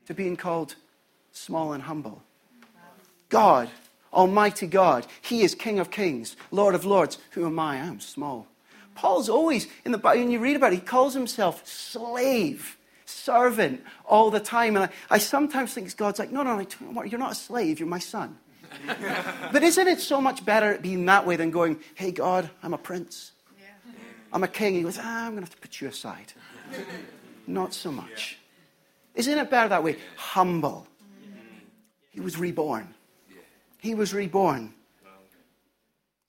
To 0.05 0.13
being 0.13 0.38
called 0.38 0.75
small 1.31 1.73
and 1.73 1.81
humble. 1.81 2.21
God 3.29 3.71
Almighty 4.13 4.67
God. 4.67 5.07
He 5.19 5.41
is 5.41 5.55
King 5.55 5.79
of 5.79 5.89
kings, 5.89 6.35
Lord 6.51 6.75
of 6.75 6.85
lords. 6.85 7.17
Who 7.31 7.47
am 7.47 7.57
I? 7.57 7.77
I'm 7.77 8.00
small. 8.00 8.45
Paul's 8.93 9.29
always, 9.29 9.65
in 9.83 9.91
the 9.91 9.97
Bible, 9.97 10.21
when 10.21 10.29
you 10.29 10.38
read 10.38 10.55
about 10.55 10.73
it, 10.73 10.75
he 10.75 10.81
calls 10.81 11.15
himself 11.15 11.67
slave, 11.67 12.77
servant 13.13 13.84
all 14.05 14.32
the 14.32 14.39
time. 14.39 14.75
And 14.75 14.86
I, 14.86 14.89
I 15.10 15.17
sometimes 15.17 15.74
think 15.74 15.96
God's 15.96 16.20
like, 16.20 16.32
no, 16.32 16.43
no, 16.43 16.65
no, 16.82 17.03
you're 17.03 17.20
not 17.20 17.32
a 17.32 17.36
slave, 17.36 17.79
you're 17.79 17.88
my 17.88 18.00
son. 18.00 18.38
but 19.51 19.63
isn't 19.63 19.88
it 19.88 20.00
so 20.00 20.20
much 20.20 20.43
better 20.43 20.77
being 20.82 21.05
that 21.05 21.25
way 21.25 21.36
than 21.36 21.51
going, 21.51 21.79
hey, 21.96 22.12
God, 22.12 22.50
I'm 22.63 22.74
a 22.74 22.77
prince? 22.77 23.32
I'm 24.32 24.43
a 24.43 24.48
king. 24.48 24.74
He 24.74 24.82
goes, 24.82 24.98
ah, 25.00 25.25
I'm 25.25 25.34
going 25.34 25.43
to 25.43 25.50
have 25.50 25.55
to 25.55 25.62
put 25.62 25.79
you 25.79 25.88
aside. 25.88 26.34
not 27.48 27.74
so 27.74 27.91
much. 27.91 28.39
Isn't 29.13 29.38
it 29.38 29.50
better 29.51 29.70
that 29.70 29.84
way? 29.84 29.98
Humble. 30.15 30.88
He 32.10 32.20
was 32.20 32.38
reborn 32.38 32.93
he 33.84 33.93
was 33.96 34.13
reborn. 34.13 34.74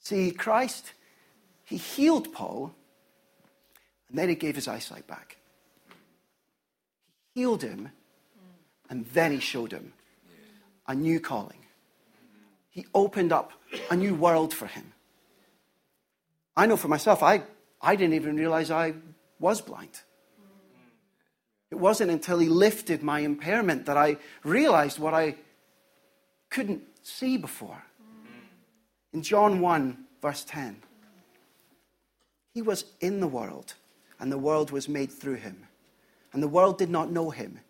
See, 0.01 0.33
Christ, 0.33 0.93
he 1.65 1.77
healed 1.77 2.33
Paul, 2.33 2.75
and 4.09 4.19
then 4.19 4.29
he 4.29 4.35
gave 4.35 4.57
his 4.57 4.67
eyesight 4.67 5.07
back. 5.07 5.37
He 7.35 7.41
healed 7.41 7.63
him, 7.63 7.91
and 8.89 9.07
then 9.07 9.33
he 9.33 9.41
showed 9.41 9.73
him 9.73 9.93
a 10.87 10.95
new 10.95 11.21
calling. 11.21 11.59
He 12.71 12.87
opened 12.95 13.33
up 13.33 13.53
a 13.91 13.97
new 13.97 14.15
world 14.15 14.55
for 14.55 14.67
him. 14.67 14.93
I 16.57 16.67
know 16.67 16.77
for 16.77 16.89
myself, 16.89 17.23
I, 17.23 17.43
I 17.81 17.97
didn't 17.97 18.15
even 18.15 18.37
realize 18.37 18.71
I 18.71 18.95
was 19.39 19.61
blind. 19.61 20.01
It 21.71 21.77
wasn't 21.77 22.13
until 22.13 22.39
he 22.39 22.49
lifted 22.49 23.03
my 23.03 23.21
impairment 23.21 23.87
that 23.87 23.97
I 23.97 24.19
realized 24.45 24.99
what 24.99 25.15
I 25.15 25.37
couldn't 26.51 26.83
see 27.03 27.37
before. 27.37 27.83
In 29.13 29.23
John 29.23 29.61
1, 29.61 29.99
verse 30.23 30.45
10, 30.45 30.83
he 32.53 32.63
was 32.63 32.85
in 33.01 33.19
the 33.19 33.27
world, 33.27 33.75
and 34.21 34.31
the 34.31 34.39
world 34.39 34.71
was 34.71 34.89
made 34.89 35.11
through 35.11 35.35
him, 35.35 35.67
and 36.35 36.43
the 36.43 36.49
world 36.49 36.77
did 36.77 36.91
not 36.91 37.11
know 37.11 37.31
him. 37.31 37.61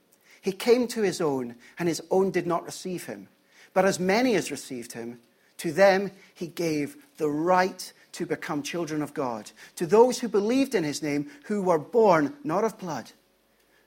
He 0.43 0.51
came 0.51 0.89
to 0.89 1.03
his 1.03 1.21
own, 1.21 1.55
and 1.79 1.89
his 1.89 2.03
own 2.11 2.33
did 2.33 2.47
not 2.47 2.65
receive 2.65 3.07
him. 3.07 3.29
But 3.73 3.85
as 3.85 4.01
many 4.01 4.35
as 4.35 4.51
received 4.51 4.93
him, 4.93 5.21
to 5.59 5.71
them 5.71 6.11
he 6.35 6.49
gave 6.49 6.97
the 7.17 7.31
right 7.31 7.93
to 8.13 8.27
become 8.27 8.63
children 8.63 9.03
of 9.03 9.15
God, 9.15 9.53
to 9.77 9.87
those 9.87 10.19
who 10.19 10.29
believed 10.29 10.75
in 10.75 10.83
his 10.83 11.03
name, 11.03 11.31
who 11.45 11.63
were 11.63 11.79
born 11.79 12.35
not 12.43 12.65
of 12.65 12.79
blood, 12.79 13.13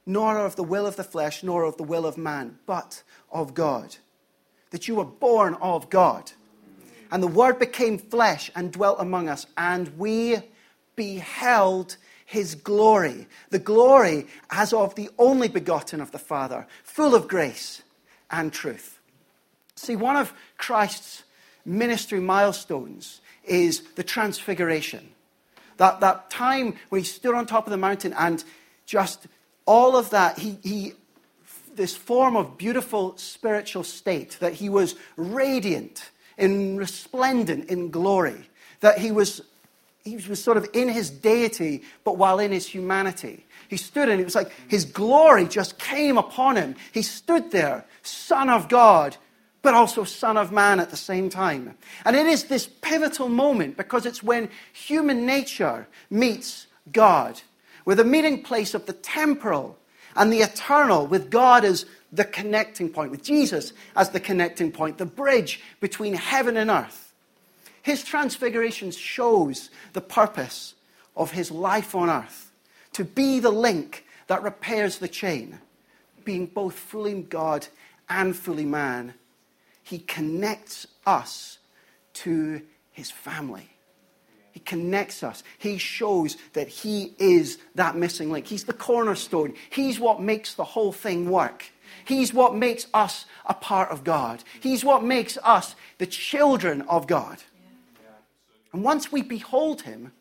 nor 0.05 0.38
of 0.38 0.55
the 0.55 0.63
will 0.63 0.88
of 0.88 0.96
the 0.96 1.03
flesh, 1.03 1.43
nor 1.43 1.65
of 1.65 1.75
the 1.75 1.84
will 1.84 2.05
of 2.05 2.17
man, 2.17 2.57
but 2.65 3.03
of 3.29 3.53
God 3.53 3.98
that 4.72 4.88
you 4.88 4.96
were 4.96 5.05
born 5.05 5.55
of 5.55 5.89
God. 5.89 6.31
And 7.12 7.24
the 7.24 7.27
Word 7.27 7.60
became 7.60 7.98
flesh 7.98 8.51
and 8.55 8.72
dwelt 8.72 8.98
among 9.00 9.29
us, 9.29 9.48
and 9.57 9.98
we 9.98 10.38
beheld 10.96 11.98
his 12.27 12.55
glory, 12.55 13.25
the 13.51 13.57
glory 13.57 14.27
as 14.51 14.74
of 14.74 14.93
the 14.96 15.10
only 15.17 15.48
begotten 15.48 16.01
of 16.01 16.12
the 16.12 16.19
Father, 16.19 16.67
full 16.84 17.15
of 17.15 17.29
grace 17.29 17.81
and 18.29 18.51
truth. 18.51 19.00
See, 19.77 19.96
one 19.96 20.17
of 20.17 20.34
Christ's 20.57 21.24
ministry 21.65 22.19
milestones 22.19 23.22
is 23.46 23.81
the 23.96 24.03
transfiguration. 24.03 25.07
That, 25.77 26.01
that 26.01 26.29
time 26.29 26.75
when 26.89 27.00
he 27.00 27.05
stood 27.05 27.34
on 27.34 27.46
top 27.46 27.65
of 27.65 27.72
the 27.72 27.77
mountain 27.77 28.13
and 28.19 28.43
just 28.86 29.27
all 29.65 29.96
of 29.96 30.10
that, 30.10 30.38
he, 30.38 30.57
he 30.63 30.93
this 31.75 31.96
form 31.96 32.36
of 32.36 32.57
beautiful 32.57 33.15
spiritual 33.15 33.86
state, 33.86 34.36
that 34.41 34.51
he 34.51 34.67
was 34.67 34.96
radiant 35.15 36.12
and 36.38 36.77
resplendent 36.77 37.69
in 37.69 37.89
glory, 37.89 38.50
that 38.81 38.98
he 38.98 39.12
was, 39.12 39.43
he 40.07 40.29
was 40.29 40.43
sort 40.43 40.57
of 40.57 40.67
in 40.73 40.87
his 40.89 41.09
deity, 41.09 41.83
but 42.03 42.17
while 42.17 42.39
in 42.39 42.51
his 42.51 42.65
humanity. 42.65 43.45
He 43.69 43.77
stood 43.77 44.09
and 44.09 44.21
it 44.21 44.23
was 44.23 44.35
like 44.35 44.51
his 44.67 44.85
glory 44.85 45.45
just 45.45 45.77
came 45.77 46.17
upon 46.17 46.55
him. 46.55 46.75
He 46.93 47.01
stood 47.01 47.51
there, 47.51 47.85
Son 48.01 48.49
of 48.49 48.69
God, 48.69 49.17
but 49.61 49.73
also 49.73 50.03
Son 50.03 50.37
of 50.37 50.51
Man 50.51 50.79
at 50.79 50.89
the 50.89 50.97
same 50.97 51.29
time. 51.29 51.75
And 52.05 52.15
it 52.15 52.25
is 52.25 52.45
this 52.45 52.67
pivotal 52.67 53.27
moment 53.27 53.75
because 53.75 54.05
it's 54.05 54.23
when 54.23 54.49
human 54.71 55.25
nature 55.25 55.87
meets 56.09 56.67
God. 56.91 57.41
We're 57.85 57.95
the 57.95 58.05
meeting 58.05 58.43
place 58.43 58.73
of 58.73 58.85
the 58.85 58.93
temporal 58.93 59.77
and 60.15 60.31
the 60.31 60.39
eternal, 60.39 61.05
with 61.05 61.29
God 61.29 61.63
as 61.63 61.85
the 62.11 62.25
connecting 62.25 62.89
point, 62.89 63.11
with 63.11 63.23
Jesus 63.23 63.73
as 63.95 64.09
the 64.09 64.19
connecting 64.19 64.71
point, 64.71 64.97
the 64.97 65.05
bridge 65.05 65.61
between 65.79 66.13
heaven 66.13 66.57
and 66.57 66.69
earth. 66.69 67.06
His 67.88 68.03
transfiguration 68.03 68.91
shows 68.91 69.70
the 69.94 70.01
purpose 70.01 70.75
of 71.15 71.32
his 71.32 71.50
life 71.50 71.96
on 71.96 72.10
earth 72.10 72.51
to 72.91 73.06
be 73.06 73.39
the 73.39 73.50
link 73.50 74.03
that 74.27 74.44
repairs 74.44 74.98
the 74.98 75.08
chain, 75.08 75.58
being 76.25 76.48
both 76.48 76.74
fully 76.74 77.22
God 77.22 77.65
and 78.10 78.36
fully 78.36 78.65
man. 78.65 79.13
He 79.84 80.00
connects 80.00 80.86
us 81.06 81.60
to 82.15 82.62
his 82.91 83.10
family. 83.10 83.70
He 84.51 84.60
connects 84.60 85.24
us. 85.24 85.41
He 85.58 85.77
shows 85.77 86.36
that 86.51 86.67
He 86.67 87.13
is 87.17 87.58
that 87.75 87.96
missing 87.96 88.29
link. 88.29 88.48
He's 88.48 88.65
the 88.65 88.74
cornerstone. 88.74 89.53
He's 89.70 89.98
what 89.98 90.20
makes 90.20 90.56
the 90.56 90.65
whole 90.65 90.91
thing 90.91 91.29
work. 91.29 91.63
He's 92.03 92.34
what 92.34 92.53
makes 92.53 92.88
us 92.94 93.25
a 93.46 93.53
part 93.53 93.91
of 93.91 94.03
God. 94.03 94.44
He's 94.60 94.84
what 94.84 95.06
makes 95.06 95.38
us 95.41 95.77
the 96.00 96.06
children 96.06 96.82
of 96.82 97.08
God. 97.08 97.38
And 98.74 98.83
once 98.83 99.12
we 99.12 99.21
behold 99.21 99.81
Him, 99.83 100.12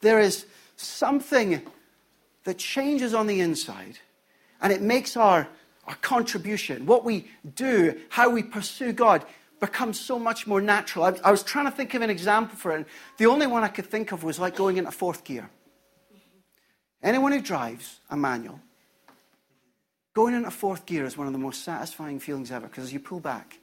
there 0.00 0.20
is 0.20 0.46
something 0.76 1.62
that 2.44 2.58
changes 2.58 3.12
on 3.14 3.26
the 3.26 3.40
inside, 3.40 3.98
and 4.62 4.72
it 4.72 4.80
makes 4.80 5.16
our, 5.16 5.48
our 5.86 5.94
contribution, 5.96 6.86
what 6.86 7.04
we 7.04 7.28
do, 7.54 7.98
how 8.08 8.30
we 8.30 8.42
pursue 8.42 8.92
God, 8.92 9.24
become 9.60 9.92
so 9.92 10.18
much 10.18 10.46
more 10.46 10.60
natural. 10.60 11.04
I, 11.04 11.14
I 11.22 11.30
was 11.30 11.42
trying 11.42 11.66
to 11.66 11.70
think 11.70 11.94
of 11.94 12.02
an 12.02 12.10
example 12.10 12.56
for 12.56 12.72
it. 12.72 12.76
And 12.76 12.86
the 13.18 13.26
only 13.26 13.46
one 13.46 13.62
I 13.62 13.68
could 13.68 13.86
think 13.86 14.10
of 14.10 14.24
was 14.24 14.38
like 14.38 14.56
going 14.56 14.78
into 14.78 14.90
fourth 14.90 15.22
gear. 15.22 15.50
Anyone 17.02 17.32
who 17.32 17.40
drives 17.40 18.00
a 18.10 18.16
manual, 18.16 18.60
going 20.14 20.34
into 20.34 20.50
fourth 20.50 20.86
gear 20.86 21.04
is 21.04 21.16
one 21.16 21.26
of 21.26 21.32
the 21.32 21.38
most 21.38 21.64
satisfying 21.64 22.18
feelings 22.18 22.50
ever 22.50 22.66
because 22.66 22.84
as 22.84 22.92
you 22.92 23.00
pull 23.00 23.20
back. 23.20 23.58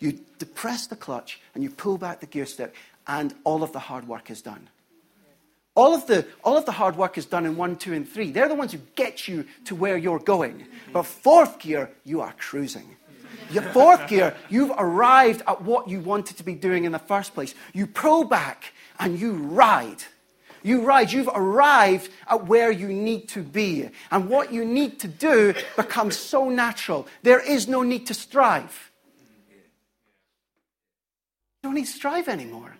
You 0.00 0.18
depress 0.38 0.86
the 0.86 0.96
clutch 0.96 1.40
and 1.54 1.62
you 1.62 1.70
pull 1.70 1.96
back 1.96 2.20
the 2.20 2.26
gear 2.26 2.44
stick, 2.46 2.74
and 3.06 3.34
all 3.44 3.62
of 3.62 3.72
the 3.72 3.78
hard 3.78 4.06
work 4.08 4.30
is 4.30 4.42
done. 4.42 4.68
All 5.76 5.92
of, 5.92 6.06
the, 6.06 6.24
all 6.44 6.56
of 6.56 6.66
the 6.66 6.72
hard 6.72 6.96
work 6.96 7.18
is 7.18 7.26
done 7.26 7.46
in 7.46 7.56
one, 7.56 7.76
two, 7.76 7.94
and 7.94 8.08
three. 8.08 8.30
They're 8.30 8.48
the 8.48 8.54
ones 8.54 8.72
who 8.72 8.78
get 8.94 9.26
you 9.26 9.44
to 9.64 9.74
where 9.74 9.96
you're 9.96 10.20
going. 10.20 10.66
But 10.92 11.02
fourth 11.02 11.58
gear, 11.58 11.90
you 12.04 12.20
are 12.20 12.32
cruising. 12.38 12.96
Your 13.50 13.64
fourth 13.64 14.08
gear, 14.08 14.36
you've 14.48 14.72
arrived 14.76 15.42
at 15.48 15.62
what 15.62 15.88
you 15.88 15.98
wanted 16.00 16.36
to 16.36 16.44
be 16.44 16.54
doing 16.54 16.84
in 16.84 16.92
the 16.92 17.00
first 17.00 17.34
place. 17.34 17.54
You 17.72 17.88
pull 17.88 18.24
back 18.24 18.72
and 19.00 19.18
you 19.18 19.32
ride. 19.32 20.02
You 20.62 20.82
ride. 20.82 21.12
You've 21.12 21.28
arrived 21.34 22.08
at 22.28 22.46
where 22.46 22.70
you 22.70 22.88
need 22.88 23.28
to 23.30 23.42
be. 23.42 23.90
And 24.12 24.30
what 24.30 24.52
you 24.52 24.64
need 24.64 25.00
to 25.00 25.08
do 25.08 25.54
becomes 25.76 26.16
so 26.16 26.48
natural. 26.48 27.08
There 27.22 27.40
is 27.40 27.66
no 27.66 27.82
need 27.82 28.06
to 28.06 28.14
strive. 28.14 28.92
You 31.62 31.68
don't 31.68 31.74
need 31.74 31.86
to 31.86 31.92
strive 31.92 32.28
anymore. 32.28 32.76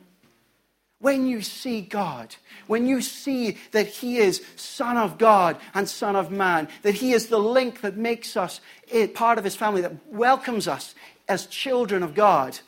When 1.04 1.26
you 1.26 1.42
see 1.42 1.82
God, 1.82 2.34
when 2.66 2.86
you 2.86 3.02
see 3.02 3.58
that 3.72 3.88
He 3.88 4.16
is 4.16 4.42
Son 4.56 4.96
of 4.96 5.18
God 5.18 5.58
and 5.74 5.86
Son 5.86 6.16
of 6.16 6.30
Man, 6.30 6.66
that 6.80 6.94
He 6.94 7.12
is 7.12 7.26
the 7.26 7.38
link 7.38 7.82
that 7.82 7.98
makes 7.98 8.38
us 8.38 8.62
eh, 8.90 9.08
part 9.08 9.36
of 9.36 9.44
His 9.44 9.54
family, 9.54 9.82
that 9.82 9.92
welcomes 10.10 10.66
us 10.66 10.94
as 11.28 11.44
children 11.44 12.02
of 12.02 12.14
God, 12.14 12.58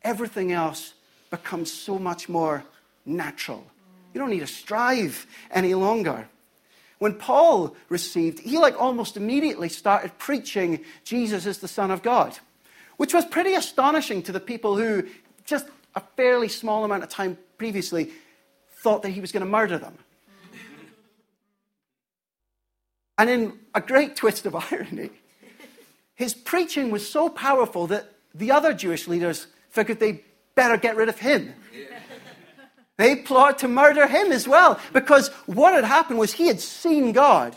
everything 0.00 0.50
else 0.50 0.94
becomes 1.28 1.70
so 1.70 1.98
much 1.98 2.26
more 2.26 2.64
natural. 3.04 3.66
You 4.14 4.20
don't 4.20 4.30
need 4.30 4.40
to 4.40 4.46
strive 4.46 5.26
any 5.50 5.74
longer. 5.74 6.28
When 7.00 7.12
Paul 7.12 7.76
received, 7.90 8.38
he 8.38 8.56
like 8.56 8.80
almost 8.80 9.18
immediately 9.18 9.68
started 9.68 10.16
preaching 10.16 10.86
Jesus 11.04 11.44
is 11.44 11.58
the 11.58 11.68
Son 11.68 11.90
of 11.90 12.02
God, 12.02 12.38
which 12.96 13.12
was 13.12 13.26
pretty 13.26 13.52
astonishing 13.52 14.22
to 14.22 14.32
the 14.32 14.40
people 14.40 14.78
who 14.78 15.06
just 15.44 15.66
a 15.96 16.00
fairly 16.16 16.48
small 16.48 16.84
amount 16.84 17.02
of 17.02 17.08
time 17.08 17.36
previously 17.58 18.10
thought 18.76 19.02
that 19.02 19.10
he 19.10 19.20
was 19.20 19.32
going 19.32 19.44
to 19.44 19.50
murder 19.50 19.78
them. 19.78 19.98
And 23.18 23.30
in 23.30 23.58
a 23.74 23.80
great 23.80 24.14
twist 24.14 24.44
of 24.46 24.54
irony, 24.72 25.10
his 26.14 26.34
preaching 26.34 26.90
was 26.90 27.08
so 27.08 27.28
powerful 27.28 27.86
that 27.88 28.12
the 28.34 28.52
other 28.52 28.74
Jewish 28.74 29.08
leaders 29.08 29.46
figured 29.70 29.98
they 29.98 30.22
better 30.54 30.76
get 30.76 30.96
rid 30.96 31.08
of 31.08 31.18
him. 31.18 31.54
They 32.98 33.16
plot 33.16 33.58
to 33.58 33.68
murder 33.68 34.06
him 34.06 34.32
as 34.32 34.48
well 34.48 34.80
because 34.94 35.28
what 35.44 35.74
had 35.74 35.84
happened 35.84 36.18
was 36.18 36.32
he 36.32 36.46
had 36.46 36.60
seen 36.60 37.12
God. 37.12 37.54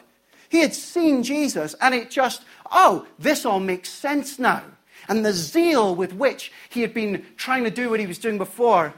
He 0.49 0.59
had 0.59 0.73
seen 0.73 1.23
Jesus, 1.23 1.75
and 1.79 1.95
it 1.95 2.11
just, 2.11 2.41
oh, 2.69 3.07
this 3.17 3.45
all 3.45 3.61
makes 3.61 3.87
sense 3.87 4.37
now. 4.37 4.63
And 5.09 5.25
the 5.25 5.33
zeal 5.33 5.95
with 5.95 6.13
which 6.13 6.51
he 6.69 6.81
had 6.81 6.93
been 6.93 7.25
trying 7.35 7.63
to 7.63 7.71
do 7.71 7.89
what 7.89 7.99
he 7.99 8.07
was 8.07 8.19
doing 8.19 8.37
before 8.37 8.93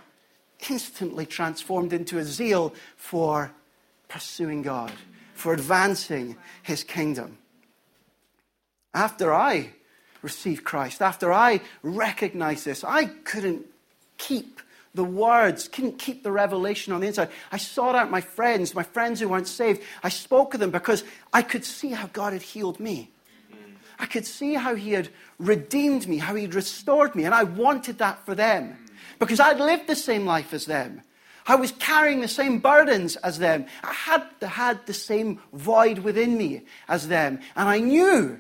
instantly 0.70 1.26
transformed 1.26 1.94
into 1.94 2.20
a 2.20 2.24
zeal 2.24 2.74
for 2.98 3.52
pursuing 4.10 4.62
God, 4.62 4.92
for 5.34 5.54
advancing 5.54 6.36
his 6.62 6.84
kingdom. 6.84 7.38
After 8.94 9.34
I 9.34 9.72
received 10.22 10.66
Christ, 10.66 11.02
after 11.02 11.32
I 11.32 11.62
recognized 11.82 12.66
this, 12.66 12.84
I 12.84 13.06
couldn't 13.06 13.66
keep 14.18 14.60
the 14.94 15.06
words, 15.06 15.70
couldn't 15.70 15.98
keep 15.98 16.24
the 16.24 16.32
revelation 16.32 16.92
on 16.92 17.00
the 17.00 17.08
inside. 17.08 17.30
I 17.52 17.58
sought 17.58 17.96
out 17.96 18.12
my 18.12 18.20
friends, 18.20 18.76
my 18.76 18.84
friends 18.84 19.22
who 19.22 19.30
weren't 19.30 19.48
saved. 19.48 19.82
I 20.04 20.10
spoke 20.10 20.52
to 20.52 20.58
them 20.58 20.72
because 20.72 21.06
I 21.32 21.42
could 21.42 21.64
see 21.64 21.92
how 21.92 22.08
God 22.08 22.34
had 22.34 22.42
healed 22.42 22.80
me. 22.80 23.10
I 24.02 24.08
could 24.08 24.26
see 24.26 24.56
how 24.56 24.76
He 24.76 24.92
had 24.92 25.08
redeemed 25.40 26.08
me, 26.08 26.18
how 26.18 26.36
He'd 26.36 26.56
restored 26.56 27.16
me, 27.16 27.24
and 27.24 27.34
I 27.34 27.44
wanted 27.44 28.00
that 28.00 28.26
for 28.26 28.36
them 28.36 28.78
because 29.20 29.40
I'd 29.40 29.60
lived 29.60 29.88
the 29.88 29.96
same 29.96 30.26
life 30.26 30.54
as 30.54 30.66
them. 30.66 31.04
I 31.48 31.56
was 31.56 31.72
carrying 31.74 32.22
the 32.22 32.28
same 32.28 32.60
burdens 32.60 33.16
as 33.18 33.40
them. 33.40 33.66
I 33.84 33.94
had, 33.94 34.24
had 34.42 34.86
the 34.88 34.94
same 34.94 35.40
void 35.54 36.00
within 36.00 36.38
me 36.38 36.64
as 36.88 37.08
them. 37.08 37.40
And 37.56 37.70
I 37.70 37.80
knew, 37.80 38.40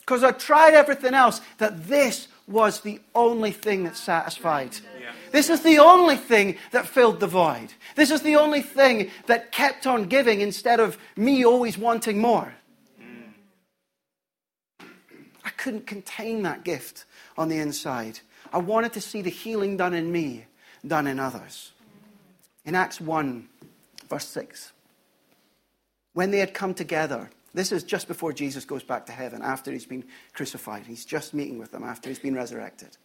because 0.00 0.24
I 0.24 0.32
tried 0.32 0.74
everything 0.74 1.14
else, 1.14 1.40
that 1.58 1.86
this 1.86 2.28
was 2.46 2.80
the 2.80 3.00
only 3.14 3.52
thing 3.52 3.84
that 3.84 3.96
satisfied. 3.96 4.76
Yeah. 5.00 5.12
This 5.32 5.50
is 5.50 5.62
the 5.62 5.78
only 5.78 6.16
thing 6.16 6.56
that 6.72 6.86
filled 6.86 7.20
the 7.20 7.26
void. 7.26 7.72
This 7.94 8.10
is 8.10 8.22
the 8.22 8.36
only 8.36 8.62
thing 8.62 9.10
that 9.26 9.52
kept 9.52 9.86
on 9.86 10.04
giving 10.04 10.40
instead 10.40 10.80
of 10.80 10.98
me 11.16 11.44
always 11.44 11.76
wanting 11.76 12.18
more. 12.18 12.54
I 15.46 15.50
couldn't 15.66 15.84
contain 15.88 16.42
that 16.42 16.62
gift 16.62 17.06
on 17.36 17.48
the 17.48 17.58
inside. 17.58 18.20
I 18.52 18.58
wanted 18.58 18.92
to 18.92 19.00
see 19.00 19.20
the 19.20 19.30
healing 19.30 19.76
done 19.76 19.94
in 19.94 20.12
me, 20.12 20.44
done 20.86 21.08
in 21.08 21.18
others. 21.18 21.72
In 22.64 22.76
Acts 22.76 23.00
1, 23.00 23.48
verse 24.08 24.28
6, 24.28 24.70
when 26.12 26.30
they 26.30 26.38
had 26.38 26.54
come 26.54 26.72
together, 26.72 27.30
this 27.52 27.72
is 27.72 27.82
just 27.82 28.06
before 28.06 28.32
Jesus 28.32 28.64
goes 28.64 28.84
back 28.84 29.06
to 29.06 29.12
heaven, 29.12 29.42
after 29.42 29.72
he's 29.72 29.86
been 29.86 30.04
crucified. 30.34 30.84
He's 30.86 31.04
just 31.04 31.34
meeting 31.34 31.58
with 31.58 31.72
them 31.72 31.82
after 31.82 32.08
he's 32.08 32.20
been 32.20 32.36
resurrected. 32.36 32.96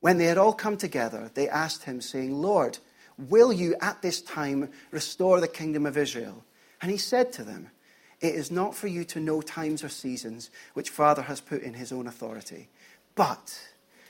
When 0.00 0.18
they 0.18 0.24
had 0.24 0.38
all 0.38 0.52
come 0.52 0.76
together, 0.76 1.30
they 1.34 1.48
asked 1.48 1.84
him, 1.84 2.00
saying, 2.00 2.34
Lord, 2.34 2.78
will 3.16 3.52
you 3.52 3.76
at 3.80 4.02
this 4.02 4.20
time 4.20 4.70
restore 4.90 5.40
the 5.40 5.46
kingdom 5.46 5.86
of 5.86 5.96
Israel? 5.96 6.42
And 6.82 6.90
he 6.90 6.96
said 6.96 7.32
to 7.34 7.44
them, 7.44 7.70
it 8.20 8.34
is 8.34 8.50
not 8.50 8.74
for 8.74 8.86
you 8.86 9.04
to 9.04 9.20
know 9.20 9.40
times 9.40 9.82
or 9.82 9.88
seasons 9.88 10.50
which 10.74 10.90
Father 10.90 11.22
has 11.22 11.40
put 11.40 11.62
in 11.62 11.74
his 11.74 11.92
own 11.92 12.06
authority, 12.06 12.68
but 13.14 13.58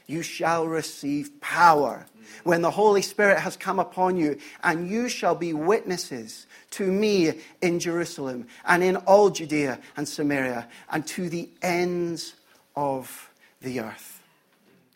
you 0.07 0.23
shall 0.23 0.67
receive 0.67 1.41
power 1.41 2.07
when 2.43 2.63
the 2.63 2.71
Holy 2.73 3.03
Spirit 3.03 3.39
has 3.39 3.57
come 3.57 3.79
upon 3.79 4.17
you, 4.17 4.39
and 4.65 4.91
you 4.91 5.09
shall 5.09 5.37
be 5.37 5.53
witnesses 5.53 6.47
to 6.71 6.91
me 6.91 7.33
in 7.63 7.79
Jerusalem 7.79 8.49
and 8.67 8.83
in 8.83 8.97
all 8.97 9.31
Judea 9.31 9.79
and 9.97 10.09
Samaria 10.09 10.67
and 10.91 11.07
to 11.09 11.29
the 11.29 11.49
ends 11.63 12.35
of 12.75 13.31
the 13.63 13.81
earth. 13.81 14.21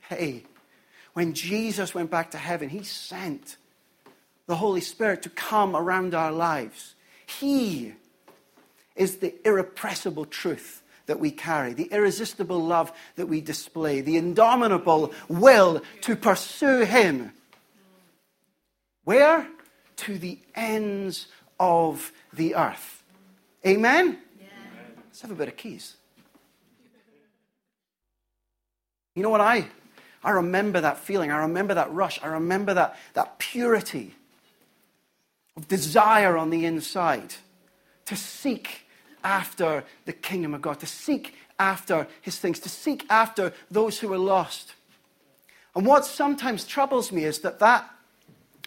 Hey, 0.09 0.45
when 1.13 1.33
Jesus 1.33 1.95
went 1.95 2.11
back 2.11 2.33
to 2.33 2.39
heaven, 2.39 2.69
he 2.69 2.83
sent 2.83 3.57
the 4.47 4.57
Holy 4.57 4.81
Spirit 4.81 5.23
to 5.23 5.31
come 5.31 5.77
around 5.77 6.15
our 6.15 6.33
lives. 6.33 6.95
He 7.25 7.95
is 8.97 9.17
the 9.17 9.35
irrepressible 9.47 10.25
truth 10.25 10.83
that 11.07 11.21
we 11.21 11.31
carry, 11.31 11.73
the 11.73 11.89
irresistible 11.93 12.63
love 12.65 12.93
that 13.17 13.27
we 13.27 13.41
display, 13.41 14.01
the 14.01 14.17
indomitable 14.17 15.13
will 15.29 15.83
to 16.03 16.17
pursue 16.17 16.81
Him. 16.81 17.33
Where? 19.05 19.47
To 19.97 20.19
the 20.19 20.39
ends 20.55 21.27
of 21.61 22.13
the 22.33 22.55
earth. 22.55 23.03
Amen? 23.67 24.19
Let's 25.07 25.21
have 25.23 25.31
a 25.31 25.35
bit 25.35 25.49
of 25.49 25.57
keys. 25.57 25.95
You 29.15 29.23
know 29.23 29.31
what? 29.31 29.41
I, 29.41 29.69
I 30.23 30.31
remember 30.31 30.81
that 30.81 30.99
feeling. 30.99 31.31
I 31.31 31.39
remember 31.39 31.75
that 31.75 31.93
rush. 31.93 32.21
I 32.23 32.29
remember 32.29 32.75
that, 32.75 32.97
that 33.13 33.39
purity 33.39 34.15
of 35.57 35.69
desire 35.69 36.37
on 36.37 36.51
the 36.51 36.65
inside 36.65 37.35
to 38.07 38.17
seek 38.17 38.84
after 39.25 39.85
the 40.05 40.13
kingdom 40.13 40.55
of 40.55 40.63
God, 40.63 40.79
to 40.81 40.87
seek 40.87 41.35
after 41.59 42.07
his 42.21 42.39
things, 42.39 42.61
to 42.61 42.69
seek 42.69 43.07
after 43.11 43.53
those 43.71 43.99
who 43.99 44.13
are 44.13 44.19
lost. 44.19 44.75
And 45.75 45.87
what 45.87 46.05
sometimes 46.05 46.65
troubles 46.65 47.11
me 47.11 47.25
is 47.25 47.41
that 47.41 47.59
that, 47.59 47.91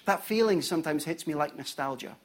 that 0.05 0.25
feeling 0.25 0.61
sometimes 0.61 1.05
hits 1.05 1.27
me 1.27 1.35
like 1.35 1.55
nostalgia. 1.55 2.15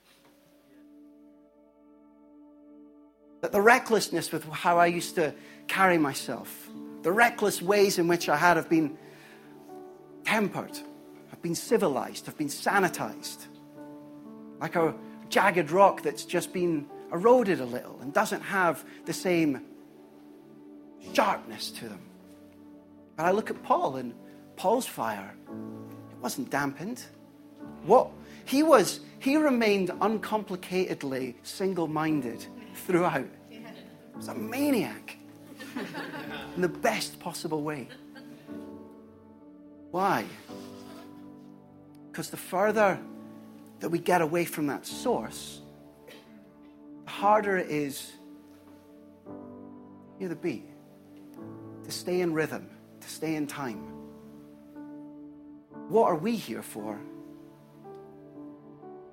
That 3.43 3.53
the 3.53 3.61
recklessness 3.61 4.33
with 4.33 4.45
how 4.45 4.79
I 4.79 4.87
used 4.87 5.15
to 5.17 5.35
carry 5.69 5.99
myself, 5.99 6.69
the 7.03 7.13
reckless 7.13 7.61
ways 7.61 7.99
in 7.99 8.09
which 8.09 8.29
I 8.29 8.37
had 8.37 8.57
have 8.57 8.69
been 8.69 8.97
tempered, 10.25 10.79
have 11.31 11.43
been 11.43 11.55
civilized, 11.55 12.27
have 12.27 12.39
been 12.39 12.49
sanitized. 12.49 13.47
Like 14.61 14.77
a 14.77 14.95
jagged 15.29 15.71
rock 15.71 16.03
that's 16.03 16.25
just 16.25 16.53
been 16.53 16.87
eroded 17.13 17.61
a 17.61 17.65
little 17.65 17.99
and 18.01 18.13
doesn't 18.13 18.43
have 18.43 18.85
the 19.05 19.13
same 19.13 19.63
sharpness 21.13 21.71
to 21.71 21.89
them. 21.89 22.01
But 23.17 23.27
I 23.27 23.31
look 23.33 23.51
at 23.51 23.63
Paul 23.63 23.97
and 23.97 24.15
Paul's 24.57 24.87
fire, 24.87 25.35
it 26.11 26.19
wasn't 26.23 26.51
dampened. 26.51 27.05
What 27.85 28.11
he 28.45 28.63
was, 28.63 29.01
he 29.19 29.37
remained 29.37 29.89
uncomplicatedly 29.89 31.35
single 31.43 31.89
minded 31.89 32.45
throughout. 32.75 33.29
He 33.49 33.65
was 34.15 34.29
a 34.29 34.35
maniac 34.35 35.17
in 36.57 36.63
the 36.63 36.69
best 36.69 37.19
possible 37.21 37.63
way. 37.63 37.89
Why? 39.91 40.25
Because 42.11 42.31
the 42.31 42.37
further 42.37 42.99
that 43.81 43.89
we 43.89 43.99
get 43.99 44.21
away 44.21 44.45
from 44.45 44.67
that 44.69 44.87
source, 44.87 45.62
the 47.05 47.11
harder 47.11 47.59
it 47.59 47.71
is 47.71 48.13
hear 50.19 50.29
the 50.29 50.37
beat, 50.37 50.69
to 51.85 51.91
stay 51.91 52.21
in 52.21 52.33
rhythm, 52.33 52.71
to 53.01 53.09
stay 53.09 53.35
in 53.35 53.47
time. 53.47 53.93
What 55.89 56.07
are 56.07 56.17
we 56.17 56.37
here 56.37 56.63
for? 56.63 56.99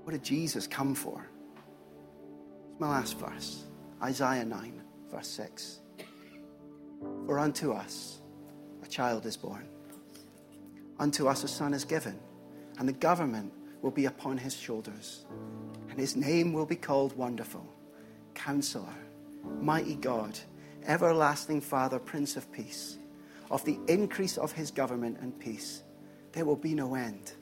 What 0.04 0.12
did 0.12 0.24
Jesus 0.24 0.68
come 0.68 0.94
for? 0.94 1.28
It's 2.72 2.80
my 2.80 2.90
last 2.90 3.18
verse 3.18 3.64
Isaiah 4.04 4.46
9, 4.46 4.82
verse 5.12 5.28
6. 5.28 5.80
For 7.26 7.40
unto 7.40 7.72
us 7.72 8.20
a 8.84 8.88
child 8.88 9.26
is 9.26 9.36
born, 9.36 9.68
unto 11.00 11.28
us 11.28 11.44
a 11.44 11.48
son 11.48 11.74
is 11.74 11.86
given, 11.86 12.20
and 12.78 12.88
the 12.88 12.94
government 12.94 13.52
will 13.82 13.92
be 13.92 14.06
upon 14.06 14.38
his 14.38 14.56
shoulders, 14.56 15.26
and 15.90 16.00
his 16.00 16.16
name 16.16 16.54
will 16.54 16.66
be 16.66 16.76
called 16.76 17.18
Wonderful, 17.18 17.66
Counselor, 18.40 18.96
Mighty 19.62 19.96
God 19.96 20.40
everlasting 20.86 21.62
Father, 21.62 22.00
Prince 22.00 22.36
of 22.36 22.52
Peace. 22.52 22.98
Of 23.52 23.66
the 23.66 23.80
increase 23.88 24.38
of 24.38 24.52
his 24.52 24.72
government 24.72 25.18
and 25.22 25.38
peace, 25.40 25.84
there 26.32 26.46
will 26.46 26.56
be 26.56 26.74
no 26.74 26.96
end. 26.96 27.34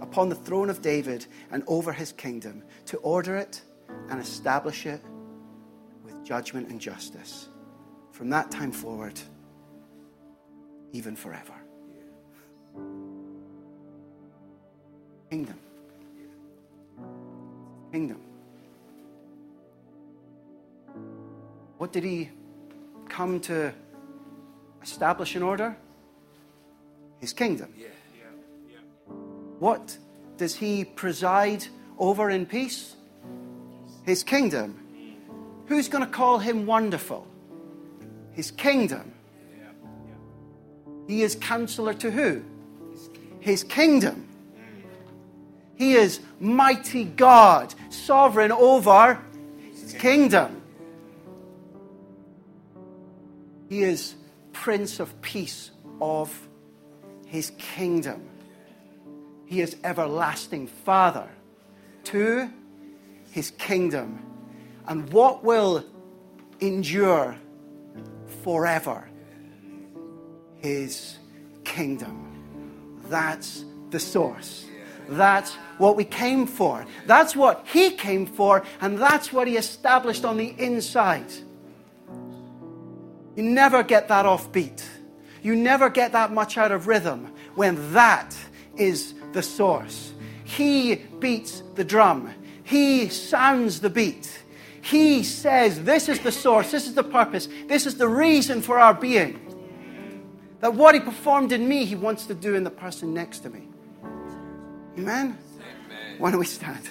Upon 0.00 0.28
the 0.28 0.34
throne 0.34 0.70
of 0.70 0.82
David 0.82 1.26
and 1.50 1.62
over 1.66 1.92
his 1.92 2.12
kingdom, 2.12 2.62
to 2.86 2.98
order 2.98 3.36
it 3.36 3.62
and 4.10 4.20
establish 4.20 4.86
it 4.86 5.00
with 6.04 6.24
judgment 6.24 6.68
and 6.68 6.80
justice. 6.80 7.48
From 8.12 8.30
that 8.30 8.50
time 8.50 8.72
forward, 8.72 9.20
even 10.92 11.16
forever. 11.16 11.54
Kingdom. 15.30 15.58
Kingdom. 17.90 18.33
What 21.84 21.92
did 21.92 22.04
he 22.04 22.30
come 23.10 23.40
to 23.40 23.70
establish 24.82 25.36
an 25.36 25.42
order? 25.42 25.76
His 27.18 27.34
kingdom. 27.34 27.74
Yeah, 27.76 27.88
yeah, 28.16 28.24
yeah. 28.70 29.14
What 29.58 29.98
does 30.38 30.54
he 30.54 30.86
preside 30.86 31.66
over 31.98 32.30
in 32.30 32.46
peace? 32.46 32.96
His 34.04 34.22
kingdom. 34.22 34.80
Who's 35.66 35.88
going 35.88 36.02
to 36.02 36.10
call 36.10 36.38
him 36.38 36.64
wonderful? 36.64 37.26
His 38.32 38.50
kingdom. 38.50 39.12
He 41.06 41.22
is 41.22 41.34
counselor 41.34 41.92
to 41.92 42.10
who? 42.10 42.42
His 43.40 43.62
kingdom. 43.62 44.26
He 45.76 45.92
is 45.92 46.20
mighty 46.40 47.04
God, 47.04 47.74
sovereign 47.90 48.52
over 48.52 49.20
his 49.70 49.92
kingdom. 49.92 50.62
He 53.68 53.82
is 53.82 54.14
Prince 54.52 55.00
of 55.00 55.20
Peace 55.22 55.70
of 56.00 56.48
his 57.26 57.52
kingdom. 57.58 58.28
He 59.46 59.60
is 59.60 59.76
everlasting 59.84 60.66
Father 60.66 61.28
to 62.04 62.50
his 63.30 63.50
kingdom. 63.52 64.24
And 64.86 65.10
what 65.12 65.42
will 65.42 65.84
endure 66.60 67.36
forever? 68.42 69.08
His 70.56 71.18
kingdom. 71.64 73.00
That's 73.08 73.64
the 73.90 74.00
source. 74.00 74.66
That's 75.08 75.54
what 75.78 75.96
we 75.96 76.04
came 76.04 76.46
for. 76.46 76.86
That's 77.06 77.36
what 77.36 77.66
he 77.66 77.90
came 77.90 78.26
for, 78.26 78.64
and 78.80 78.98
that's 78.98 79.32
what 79.32 79.46
he 79.46 79.56
established 79.56 80.24
on 80.24 80.36
the 80.36 80.54
inside. 80.58 81.30
You 83.36 83.42
never 83.42 83.82
get 83.82 84.08
that 84.08 84.26
off 84.26 84.52
beat. 84.52 84.84
You 85.42 85.54
never 85.54 85.90
get 85.90 86.12
that 86.12 86.32
much 86.32 86.56
out 86.56 86.72
of 86.72 86.86
rhythm 86.86 87.32
when 87.54 87.92
that 87.92 88.36
is 88.76 89.14
the 89.32 89.42
source. 89.42 90.12
He 90.44 90.96
beats 91.18 91.62
the 91.74 91.84
drum, 91.84 92.32
He 92.62 93.08
sounds 93.08 93.80
the 93.80 93.90
beat. 93.90 94.40
He 94.80 95.22
says, 95.22 95.82
This 95.84 96.08
is 96.08 96.20
the 96.20 96.32
source, 96.32 96.70
this 96.70 96.86
is 96.86 96.94
the 96.94 97.04
purpose, 97.04 97.48
this 97.66 97.86
is 97.86 97.96
the 97.96 98.08
reason 98.08 98.62
for 98.62 98.78
our 98.78 98.94
being. 98.94 99.40
That 100.60 100.74
what 100.74 100.94
He 100.94 101.00
performed 101.00 101.52
in 101.52 101.68
me, 101.68 101.84
He 101.84 101.96
wants 101.96 102.26
to 102.26 102.34
do 102.34 102.54
in 102.54 102.64
the 102.64 102.70
person 102.70 103.12
next 103.12 103.40
to 103.40 103.50
me. 103.50 103.68
Amen? 104.96 105.36
Amen. 105.56 106.18
Why 106.18 106.30
don't 106.30 106.40
we 106.40 106.46
stand? 106.46 106.88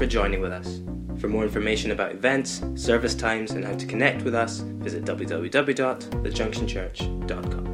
For 0.00 0.06
joining 0.06 0.40
with 0.40 0.50
us. 0.50 0.80
For 1.20 1.28
more 1.28 1.44
information 1.44 1.90
about 1.90 2.12
events, 2.12 2.62
service 2.74 3.14
times, 3.14 3.50
and 3.50 3.62
how 3.62 3.74
to 3.74 3.84
connect 3.84 4.22
with 4.22 4.34
us, 4.34 4.60
visit 4.60 5.04
www.thejunctionchurch.com. 5.04 7.69